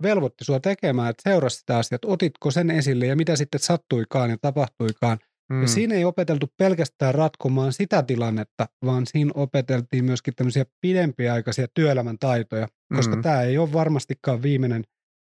velvoitti 0.04 0.45
sua 0.45 0.60
tekemään, 0.60 1.10
että 1.10 1.30
seurasi 1.30 1.58
sitä 1.58 1.78
asiaa, 1.78 1.95
että 1.95 2.08
otitko 2.08 2.52
sen 2.52 2.71
esille 2.71 3.06
ja 3.06 3.15
mitä 3.15 3.36
sitten 3.36 3.60
sattuikaan 3.60 4.30
ja 4.30 4.38
tapahtuikaan. 4.41 5.17
Mm. 5.49 5.62
Ja 5.62 5.67
siinä 5.67 5.95
ei 5.95 6.06
opeteltu 6.06 6.47
pelkästään 6.58 7.15
ratkomaan 7.15 7.73
sitä 7.73 8.03
tilannetta, 8.03 8.67
vaan 8.86 9.06
siinä 9.06 9.32
opeteltiin 9.36 10.06
myöskin 10.06 10.36
tämmöisiä 10.36 10.65
pidempiaikaisia 10.82 11.67
työelämän 11.73 12.19
taitoja, 12.19 12.67
koska 12.95 13.15
mm. 13.15 13.21
tämä 13.21 13.41
ei 13.41 13.58
ole 13.58 13.73
varmastikaan 13.73 14.41
viimeinen 14.41 14.84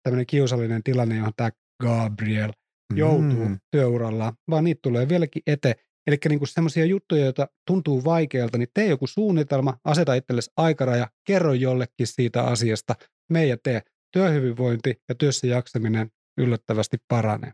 tämmöinen 0.03 0.25
kiusallinen 0.25 0.83
tilanne, 0.83 1.17
johon 1.17 1.33
tämä 1.35 1.49
Gabriel 1.83 2.53
joutuu 2.95 3.49
mm. 3.49 3.59
työurallaan, 3.71 4.33
vaan 4.49 4.63
niitä 4.63 4.79
tulee 4.81 5.09
vieläkin 5.09 5.41
eteen. 5.47 5.75
Eli 6.07 6.17
niin 6.29 6.47
semmoisia 6.47 6.85
juttuja, 6.85 7.23
joita 7.23 7.47
tuntuu 7.67 8.03
vaikealta, 8.03 8.57
niin 8.57 8.69
tee 8.73 8.87
joku 8.87 9.07
suunnitelma, 9.07 9.77
aseta 9.83 10.13
itsellesi 10.13 10.51
aikaraja, 10.57 11.07
kerro 11.27 11.53
jollekin 11.53 12.07
siitä 12.07 12.43
asiasta, 12.43 12.95
me 13.29 13.45
ja 13.45 13.57
tee. 13.63 13.81
Työhyvinvointi 14.11 15.01
ja 15.09 15.15
työssä 15.15 15.47
jaksaminen 15.47 16.11
yllättävästi 16.37 16.97
paranee. 17.07 17.51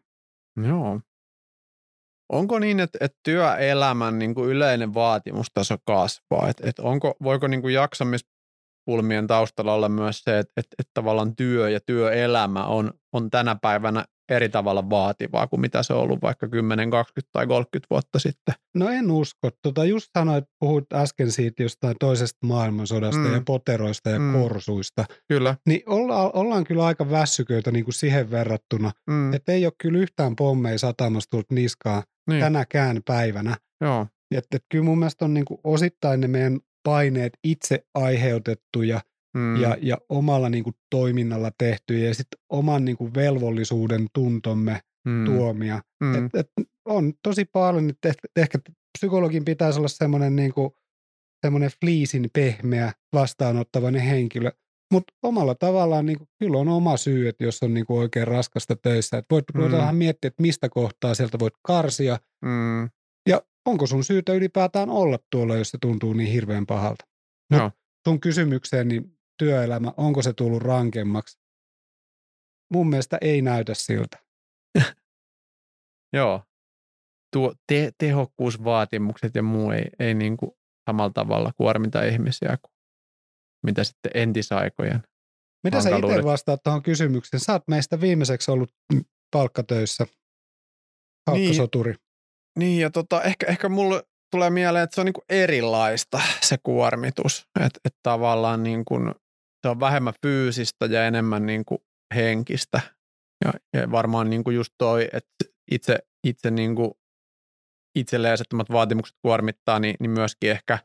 Joo. 0.68 1.02
Onko 2.32 2.60
niin, 2.60 2.80
että, 2.80 2.98
että 3.02 3.20
työelämän 3.24 4.20
niin 4.20 4.36
kuin 4.36 4.50
yleinen 4.50 4.94
vaatimustaso 4.94 5.78
kasvaa? 5.86 6.50
Et, 6.50 6.62
et 6.64 6.80
onko, 6.80 7.16
voiko 7.24 7.48
niin 7.48 7.62
kuin 7.62 7.74
jaksamispulmien 7.74 9.28
taustalla 9.28 9.74
olla 9.74 9.90
myös 9.90 10.22
se, 10.24 10.40
että, 10.40 10.54
että, 10.58 10.76
että 10.80 10.92
tavallaan 10.94 11.36
työ 11.36 11.70
ja 11.70 11.80
työelämä 11.86 12.66
on, 12.66 12.94
on 13.14 13.30
tänä 13.30 13.56
päivänä 13.62 14.06
eri 14.32 14.50
tavalla 14.50 14.90
vaativaa 14.90 15.48
kuin 15.48 15.60
mitä 15.60 15.84
se 15.84 15.94
on 15.94 16.00
ollut 16.00 16.22
vaikka 16.22 16.48
10, 16.48 16.90
20 16.90 17.30
tai 17.32 17.48
30 17.48 17.88
vuotta 17.90 18.20
sitten? 18.20 18.56
No 18.76 18.90
en 18.90 19.12
usko. 19.12 19.50
Tota, 19.62 19.86
just 19.86 20.10
sanoit, 20.18 20.46
puhuit 20.60 20.94
äsken 20.94 21.32
siitä 21.32 21.64
jostain 21.64 21.96
toisesta 22.00 22.48
maailmansodasta 22.48 23.22
mm. 23.22 23.34
ja 23.34 23.42
poteroista 23.46 24.10
ja 24.10 24.20
mm. 24.20 24.34
korsuista. 24.34 25.06
Kyllä. 25.28 25.56
Niin 25.68 25.82
olla, 25.86 26.32
ollaan 26.32 26.64
kyllä 26.64 26.86
aika 26.86 27.10
väsyköitä 27.10 27.72
niin 27.72 27.86
kuin 27.86 27.94
siihen 27.94 28.32
verrattuna, 28.32 28.92
mm. 29.10 29.34
että 29.34 29.52
ei 29.52 29.66
ole 29.66 29.74
kyllä 29.82 30.00
yhtään 30.00 30.36
pommeja 30.36 30.78
satamassa 30.78 31.30
tullut 31.30 31.52
niskaan 31.52 32.04
niin. 32.30 32.40
tänäkään 32.40 33.02
päivänä. 33.06 33.58
Joo. 33.82 34.08
Että, 34.36 34.58
et 34.58 34.66
kyllä 34.72 34.86
mun 34.86 35.00
mielestä 35.00 35.26
on 35.26 35.34
niin 35.34 35.46
kuin 35.46 35.60
osittain 35.64 36.20
ne 36.20 36.28
meidän 36.28 36.60
paineet 36.84 37.34
itse 37.44 37.86
aiheutettuja 37.96 39.02
mm. 39.34 39.62
ja, 39.62 39.78
ja 39.82 39.98
omalla 40.10 40.50
niin 40.50 40.64
kuin 40.64 40.76
toiminnalla 40.90 41.52
tehtyjä 41.58 42.08
ja 42.08 42.14
sitten 42.14 42.40
oman 42.50 42.86
niin 42.86 42.98
kuin 42.98 43.14
velvollisuuden 43.14 44.08
tuntomme 44.14 44.80
mm. 45.06 45.26
tuomia. 45.26 45.82
Mm. 46.04 46.16
Et, 46.16 46.36
et 46.36 46.48
on 46.86 47.14
tosi 47.24 47.46
paljon, 47.46 47.90
että 47.90 48.10
ehkä, 48.10 48.28
ehkä 48.36 48.60
psykologin 48.98 49.46
pitäisi 49.46 49.80
olla 49.80 49.88
semmoinen 49.88 50.36
niin 50.36 50.54
kuin, 50.54 50.72
semmoinen 51.46 51.72
fliisin 51.80 52.30
pehmeä 52.34 52.92
vastaanottavainen 53.14 54.02
henkilö, 54.02 54.52
mutta 54.92 55.14
omalla 55.24 55.56
tavallaan 55.56 56.06
niin 56.06 56.18
kuin, 56.18 56.28
kyllä 56.40 56.58
on 56.58 56.68
oma 56.68 56.98
syy, 56.98 57.28
että 57.28 57.44
jos 57.44 57.64
on 57.64 57.74
niin 57.74 57.86
kuin, 57.86 58.00
oikein 58.00 58.28
raskasta 58.28 58.76
töissä. 58.76 59.18
Et 59.18 59.26
voit 59.32 59.46
mm. 59.54 59.72
vähän 59.72 59.96
miettiä, 59.96 60.28
että 60.28 60.42
mistä 60.42 60.70
kohtaa 60.70 61.14
sieltä 61.14 61.40
voit 61.40 61.54
karsia. 61.64 62.20
Mm. 62.46 62.90
Ja 63.30 63.42
onko 63.66 63.88
sun 63.88 64.04
syytä 64.04 64.34
ylipäätään 64.34 64.90
olla 64.90 65.20
tuolla, 65.32 65.56
jos 65.56 65.70
se 65.70 65.78
tuntuu 65.82 66.14
niin 66.14 66.32
hirveän 66.32 66.66
pahalta. 66.66 67.06
No. 67.52 67.72
sun 68.08 68.20
kysymykseen, 68.20 68.88
niin 68.88 69.18
työelämä, 69.42 69.94
onko 69.98 70.22
se 70.22 70.34
tullut 70.34 70.62
rankemmaksi? 70.62 71.40
Mun 72.74 72.90
mielestä 72.90 73.18
ei 73.22 73.42
näytä 73.42 73.74
siltä. 73.74 74.18
Joo. 76.18 76.44
Tuo 77.34 77.54
te- 77.68 77.92
tehokkuusvaatimukset 77.98 79.36
ja 79.36 79.44
muu 79.44 79.72
ei, 79.72 79.86
ei 80.00 80.14
niin 80.14 80.38
kuin 80.38 80.52
samalla 80.90 81.14
tavalla 81.14 81.52
kuormita 81.58 82.04
ihmisiä 82.04 82.58
kuin 82.62 82.72
mitä 83.66 83.84
sitten 83.84 84.12
entisaikojen. 84.16 85.04
Mitä 85.64 85.82
sä 85.82 85.90
itse 85.90 86.24
vastaat 86.24 86.64
tuohon 86.64 86.84
kysymykseen? 86.84 87.42
Sä 87.42 87.54
oot 87.54 87.68
meistä 87.68 88.02
viimeiseksi 88.02 88.52
ollut 88.52 88.74
palkkatöissä, 89.32 90.08
palkkasoturi. 91.26 91.92
Niin, 91.92 92.00
niin 92.60 92.82
ja 92.82 92.90
tota, 92.90 93.22
ehkä, 93.22 93.46
ehkä 93.46 93.70
mulle 93.70 94.04
tulee 94.32 94.50
mieleen, 94.50 94.84
että 94.84 94.96
se 94.96 95.02
on 95.02 95.06
niin 95.06 95.14
kuin 95.14 95.26
erilaista 95.30 96.22
se 96.42 96.58
kuormitus. 96.64 97.48
Että 97.60 97.80
et 97.86 97.96
tavallaan 98.04 98.64
niin 98.64 98.86
kuin 98.86 99.12
se 99.62 99.70
on 99.70 99.80
vähemmän 99.80 100.14
fyysistä 100.22 100.86
ja 100.86 101.08
enemmän 101.08 101.46
niin 101.46 101.66
kuin 101.66 101.80
henkistä. 102.16 102.82
Ja, 103.46 103.54
ja 103.74 103.92
varmaan 103.92 104.30
niin 104.30 104.44
kuin 104.44 104.56
just 104.56 104.74
toi, 104.78 105.08
että 105.14 105.46
itse, 105.72 106.00
itse 106.28 106.52
niin 106.52 106.76
kuin 106.76 106.92
itselleen 107.96 108.34
asettamat 108.34 108.72
vaatimukset 108.72 109.18
kuormittaa, 109.22 109.80
niin, 109.80 109.96
niin 110.00 110.12
myöskin 110.12 110.52
ehkä 110.52 110.80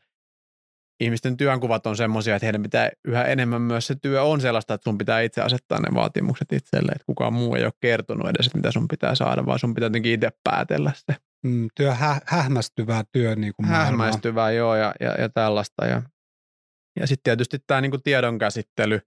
ihmisten 1.00 1.36
työnkuvat 1.36 1.86
on 1.86 1.96
semmoisia, 1.96 2.36
että 2.36 2.46
heidän 2.46 2.62
pitää 2.62 2.90
yhä 3.04 3.24
enemmän 3.24 3.62
myös 3.62 3.86
se 3.86 3.94
työ 4.02 4.22
on 4.22 4.40
sellaista, 4.40 4.74
että 4.74 4.90
sun 4.90 4.98
pitää 4.98 5.20
itse 5.20 5.42
asettaa 5.42 5.80
ne 5.80 5.94
vaatimukset 5.94 6.52
itselle, 6.52 6.92
että 6.92 7.04
kukaan 7.06 7.32
muu 7.32 7.54
ei 7.54 7.64
ole 7.64 7.72
kertonut 7.80 8.28
edes, 8.28 8.46
että 8.46 8.58
mitä 8.58 8.72
sun 8.72 8.88
pitää 8.88 9.14
saada, 9.14 9.46
vaan 9.46 9.58
sun 9.58 9.74
pitää 9.74 9.86
jotenkin 9.86 10.12
itse 10.12 10.30
päätellä 10.44 10.92
se. 10.94 11.16
Mm, 11.42 11.68
työ 11.74 11.94
hä- 11.94 12.20
hähmästyvää 12.26 13.04
työ 13.12 13.36
niin 13.36 13.52
kuin 13.56 13.68
Hähmäistyvää, 13.68 14.50
joo, 14.50 14.76
ja, 14.76 14.94
ja, 15.00 15.20
ja 15.20 15.28
tällaista. 15.28 15.86
Ja, 15.86 16.02
ja 17.00 17.06
sitten 17.06 17.22
tietysti 17.24 17.58
tämä 17.66 17.80
niin 17.80 18.02
tiedonkäsittely, 18.04 19.00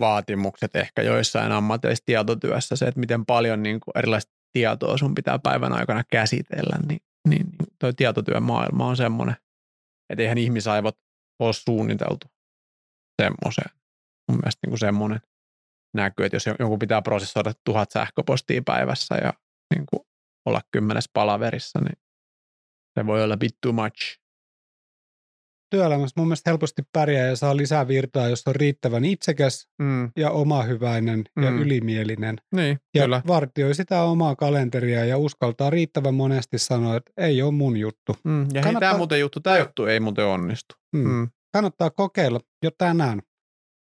vaatimukset 0.00 0.76
ehkä 0.76 1.02
joissain 1.02 1.52
ammateissa 1.52 2.04
tietotyössä, 2.06 2.76
se, 2.76 2.84
että 2.84 3.00
miten 3.00 3.26
paljon 3.26 3.62
niin 3.62 3.80
kuin 3.80 3.98
erilaista 3.98 4.32
tietoa 4.52 4.98
sun 4.98 5.14
pitää 5.14 5.38
päivän 5.38 5.72
aikana 5.72 6.04
käsitellä, 6.10 6.76
niin, 6.88 7.00
niin, 7.28 7.46
niin 7.46 7.68
tuo 7.78 7.92
tietotyömaailma 7.92 8.86
on 8.86 8.96
semmoinen, 8.96 9.36
että 10.10 10.22
eihän 10.22 10.38
ihmisaivot 10.38 10.98
ole 11.38 11.52
suunniteltu 11.52 12.26
semmoiseen. 13.22 13.70
Mun 14.30 14.38
mielestä 14.38 14.58
niin 14.66 14.70
kuin 14.70 14.78
semmoinen 14.78 15.20
näkyy, 15.94 16.26
että 16.26 16.36
jos 16.36 16.46
jonkun 16.46 16.78
pitää 16.78 17.02
prosessoida 17.02 17.52
tuhat 17.64 17.90
sähköpostia 17.90 18.62
päivässä 18.64 19.14
ja 19.14 19.32
niin 19.74 19.86
kuin 19.86 20.06
olla 20.46 20.60
kymmenes 20.72 21.10
palaverissa, 21.12 21.80
niin 21.80 21.98
se 22.98 23.06
voi 23.06 23.24
olla 23.24 23.36
bit 23.36 23.56
too 23.60 23.72
much 23.72 24.18
työelämässä 25.70 26.14
mun 26.16 26.26
mielestä 26.26 26.50
helposti 26.50 26.82
pärjää 26.92 27.26
ja 27.26 27.36
saa 27.36 27.56
lisää 27.56 27.88
virtaa, 27.88 28.28
jos 28.28 28.42
on 28.46 28.56
riittävän 28.56 29.04
itsekäs 29.04 29.68
mm. 29.82 30.10
ja 30.16 30.30
omahyväinen 30.30 31.24
mm. 31.36 31.42
ja 31.42 31.50
ylimielinen. 31.50 32.36
Niin, 32.54 32.78
ja 32.94 33.02
kyllä. 33.02 33.22
vartioi 33.26 33.74
sitä 33.74 34.02
omaa 34.02 34.36
kalenteria 34.36 35.04
ja 35.04 35.18
uskaltaa 35.18 35.70
riittävän 35.70 36.14
monesti 36.14 36.58
sanoa, 36.58 36.96
että 36.96 37.12
ei 37.16 37.42
ole 37.42 37.52
mun 37.52 37.76
juttu. 37.76 38.16
Mm. 38.24 38.40
Ja 38.40 38.46
Kannattaa... 38.46 38.72
hei, 38.72 38.80
tämä 38.80 38.96
muuten 38.96 39.20
juttu, 39.20 39.40
tämä 39.40 39.58
juttu 39.58 39.86
ei 39.86 40.00
muuten 40.00 40.24
onnistu. 40.24 40.74
Mm. 40.92 41.08
Mm. 41.08 41.28
Kannattaa 41.52 41.90
kokeilla 41.90 42.40
jo 42.62 42.70
tänään 42.78 43.22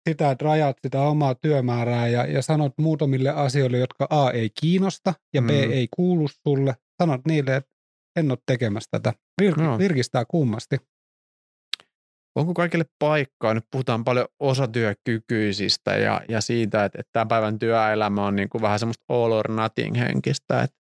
sitä, 0.10 0.32
että 0.32 0.46
rajat 0.46 0.78
sitä 0.82 1.02
omaa 1.02 1.36
työmäärää 1.36 2.08
ja, 2.08 2.26
ja 2.26 2.42
sanot 2.42 2.74
muutamille 2.78 3.30
asioille, 3.30 3.78
jotka 3.78 4.08
A 4.10 4.32
ei 4.32 4.50
kiinnosta 4.62 5.14
ja 5.34 5.42
B 5.42 5.50
mm. 5.50 5.72
ei 5.72 5.88
kuulu 5.96 6.28
sulle. 6.28 6.76
Sanot 7.02 7.22
niille, 7.28 7.56
että 7.56 7.72
en 8.16 8.32
ole 8.32 8.40
tekemässä 8.46 8.88
tätä. 8.92 9.14
Vir- 9.42 9.62
no. 9.62 9.78
Virkistää 9.78 10.26
kummasti. 10.28 10.78
Onko 12.36 12.54
kaikille 12.54 12.86
paikkaa? 13.00 13.54
Nyt 13.54 13.66
puhutaan 13.72 14.04
paljon 14.04 14.28
osatyökykyisistä 14.40 15.98
ja, 15.98 16.22
ja 16.30 16.42
siitä, 16.42 16.86
että, 16.86 17.00
että 17.00 17.10
tämän 17.14 17.28
päivän 17.28 17.60
työelämä 17.60 18.26
on 18.26 18.36
niin 18.36 18.50
kuin 18.50 18.62
vähän 18.62 18.80
semmoista 18.80 19.04
all 19.10 19.32
or 19.32 19.52
nothing 19.52 19.98
henkistä, 19.98 20.62
että 20.62 20.78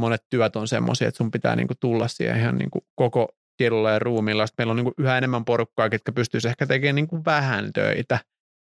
monet 0.00 0.24
työt 0.30 0.56
on 0.56 0.68
semmoisia, 0.68 1.08
että 1.08 1.18
sun 1.18 1.30
pitää 1.30 1.56
niin 1.56 1.66
kuin 1.66 1.78
tulla 1.80 2.08
siihen 2.08 2.38
ihan 2.38 2.58
niin 2.58 2.70
kuin 2.70 2.82
koko 2.94 3.28
tiedolla 3.56 3.90
ja 3.90 3.98
ruumilla. 3.98 4.46
Sitten 4.46 4.62
meillä 4.62 4.70
on 4.70 4.76
niin 4.76 4.84
kuin 4.84 4.94
yhä 4.98 5.18
enemmän 5.18 5.44
porukkaa, 5.44 5.88
ketkä 5.90 6.12
pystyisi 6.12 6.48
ehkä 6.48 6.66
tekemään 6.66 6.94
niin 6.94 7.08
kuin 7.08 7.24
vähän 7.24 7.72
töitä, 7.72 8.14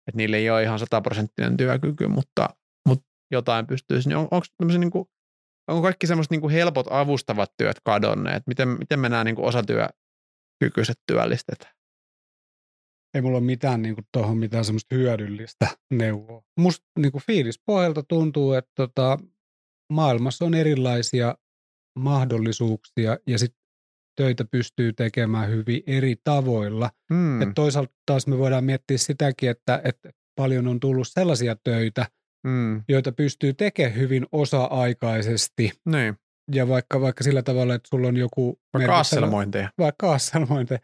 että 0.08 0.16
niille 0.16 0.36
ei 0.36 0.50
ole 0.50 0.62
ihan 0.62 0.78
sataprosenttinen 0.78 1.56
työkyky, 1.56 2.06
mutta, 2.06 2.48
mutta 2.88 3.06
jotain 3.30 3.66
pystyisi. 3.66 4.08
Niin 4.08 4.16
on, 4.16 4.28
onko 4.30 4.46
niin 4.78 4.90
kuin, 4.90 5.08
onko 5.68 5.82
kaikki 5.82 6.06
semmoiset 6.06 6.30
niin 6.30 6.40
kuin 6.40 6.52
helpot 6.52 6.86
avustavat 6.90 7.52
työt 7.56 7.76
kadonneet? 7.84 8.42
Miten, 8.46 8.68
miten 8.68 9.00
me 9.00 9.08
nämä 9.08 9.24
niin 9.24 9.36
kuin 9.36 9.46
osatyökykyiset 9.46 11.00
työllistetään? 11.06 11.79
Ei 13.14 13.22
mulla 13.22 13.38
ole 13.38 13.46
mitään 13.46 13.82
niin 13.82 13.96
tuohon 14.12 14.38
mitään 14.38 14.64
semmoista 14.64 14.94
hyödyllistä 14.94 15.66
neuvoa. 15.90 16.42
Musta 16.58 16.86
niin 16.98 17.12
kuin 17.12 17.22
fiilis 17.26 17.60
pohjalta 17.66 18.02
tuntuu, 18.02 18.52
että 18.52 18.72
tota, 18.74 19.18
maailmassa 19.92 20.44
on 20.44 20.54
erilaisia 20.54 21.34
mahdollisuuksia 21.98 23.18
ja 23.26 23.38
sit 23.38 23.54
töitä 24.16 24.44
pystyy 24.44 24.92
tekemään 24.92 25.50
hyvin 25.50 25.82
eri 25.86 26.16
tavoilla. 26.24 26.90
Mm. 27.10 27.42
Et 27.42 27.48
toisaalta 27.54 27.94
taas 28.06 28.26
me 28.26 28.38
voidaan 28.38 28.64
miettiä 28.64 28.98
sitäkin, 28.98 29.50
että, 29.50 29.80
että 29.84 30.10
paljon 30.36 30.68
on 30.68 30.80
tullut 30.80 31.08
sellaisia 31.10 31.56
töitä, 31.64 32.06
mm. 32.46 32.82
joita 32.88 33.12
pystyy 33.12 33.54
tekemään 33.54 33.96
hyvin 33.96 34.26
osa-aikaisesti. 34.32 35.72
Niin. 35.86 36.16
Ja 36.52 36.68
vaikka, 36.68 37.00
vaikka 37.00 37.24
sillä 37.24 37.42
tavalla, 37.42 37.74
että 37.74 37.88
sulla 37.88 38.08
on 38.08 38.16
joku... 38.16 38.60
Vaikka 38.74 38.98
asselmointeja. 38.98 39.70
Vaikka 39.78 40.12
asselmointeja. 40.12 40.80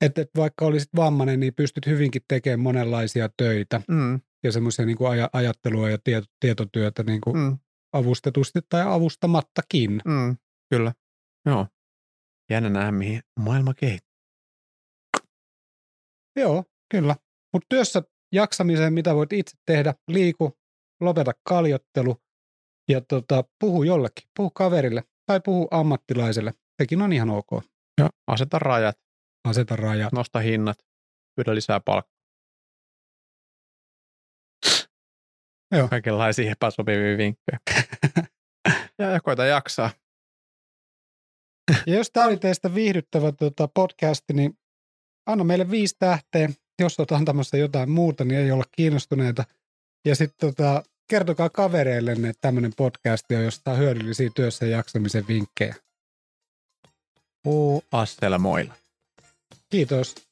Että 0.00 0.22
et 0.22 0.30
vaikka 0.36 0.64
olisit 0.64 0.88
vammainen, 0.96 1.40
niin 1.40 1.54
pystyt 1.54 1.86
hyvinkin 1.86 2.22
tekemään 2.28 2.60
monenlaisia 2.60 3.28
töitä 3.36 3.80
mm. 3.88 4.20
ja 4.42 4.52
semmoisia 4.52 4.86
niin 4.86 4.96
aj- 4.96 5.30
ajattelua 5.32 5.90
ja 5.90 5.98
tieto, 6.04 6.26
tietotyötä 6.40 7.02
niin 7.02 7.20
kuin 7.20 7.36
mm. 7.36 7.58
avustetusti 7.92 8.60
tai 8.68 8.82
avustamattakin. 8.86 10.00
Mm. 10.04 10.36
Kyllä, 10.70 10.92
joo. 11.46 11.66
Jännä 12.50 12.68
nähdä, 12.68 12.92
mihin 12.92 13.20
maailma 13.40 13.74
kehittyy. 13.74 14.16
Joo, 16.36 16.64
kyllä. 16.90 17.16
Mutta 17.52 17.66
työssä 17.68 18.02
jaksamiseen, 18.32 18.92
mitä 18.92 19.14
voit 19.14 19.32
itse 19.32 19.56
tehdä, 19.66 19.94
liiku, 20.08 20.52
lopeta 21.00 21.32
kaljottelu 21.48 22.16
ja 22.88 23.00
tota, 23.00 23.44
puhu 23.60 23.82
jollekin, 23.82 24.28
puhu 24.36 24.50
kaverille 24.50 25.04
tai 25.26 25.40
puhu 25.44 25.68
ammattilaiselle. 25.70 26.52
Sekin 26.82 27.02
on 27.02 27.12
ihan 27.12 27.30
ok. 27.30 27.48
Ja 28.00 28.10
aseta 28.26 28.58
rajat. 28.58 29.05
Aseta 29.46 29.76
rajat. 29.76 30.12
Nosta 30.12 30.38
hinnat. 30.38 30.78
Pyydä 31.36 31.54
lisää 31.54 31.80
palkkaa. 31.80 32.16
Joo. 35.72 35.88
Kaikenlaisia 35.88 36.50
epäsopivia 36.50 37.18
vinkkejä. 37.18 37.58
ja, 38.98 39.10
ja 39.10 39.20
koita 39.20 39.44
jaksaa. 39.44 39.90
Ja 41.86 41.94
jos 41.94 42.10
tämä 42.10 42.26
oli 42.26 42.36
teistä 42.36 42.74
viihdyttävä 42.74 43.32
tuota, 43.32 43.68
podcasti, 43.68 44.32
niin 44.32 44.58
anna 45.26 45.44
meille 45.44 45.70
viisi 45.70 45.96
tähteä. 45.98 46.48
Jos 46.80 46.98
olet 46.98 47.12
antamassa 47.12 47.56
jotain 47.56 47.90
muuta, 47.90 48.24
niin 48.24 48.40
ei 48.40 48.52
olla 48.52 48.64
kiinnostuneita. 48.76 49.44
Ja 50.04 50.16
sitten 50.16 50.50
tota, 50.50 50.82
kertokaa 51.10 51.50
kavereille, 51.50 52.12
että 52.12 52.32
tämmöinen 52.40 52.72
podcast 52.76 53.30
on 53.30 53.44
jostain 53.44 53.78
hyödyllisiä 53.78 54.30
työssä 54.34 54.66
jaksamisen 54.66 55.28
vinkkejä. 55.28 55.74
Uu, 57.46 57.84
Astelmoilla. 57.92 58.74
Kiitos. 59.70 60.25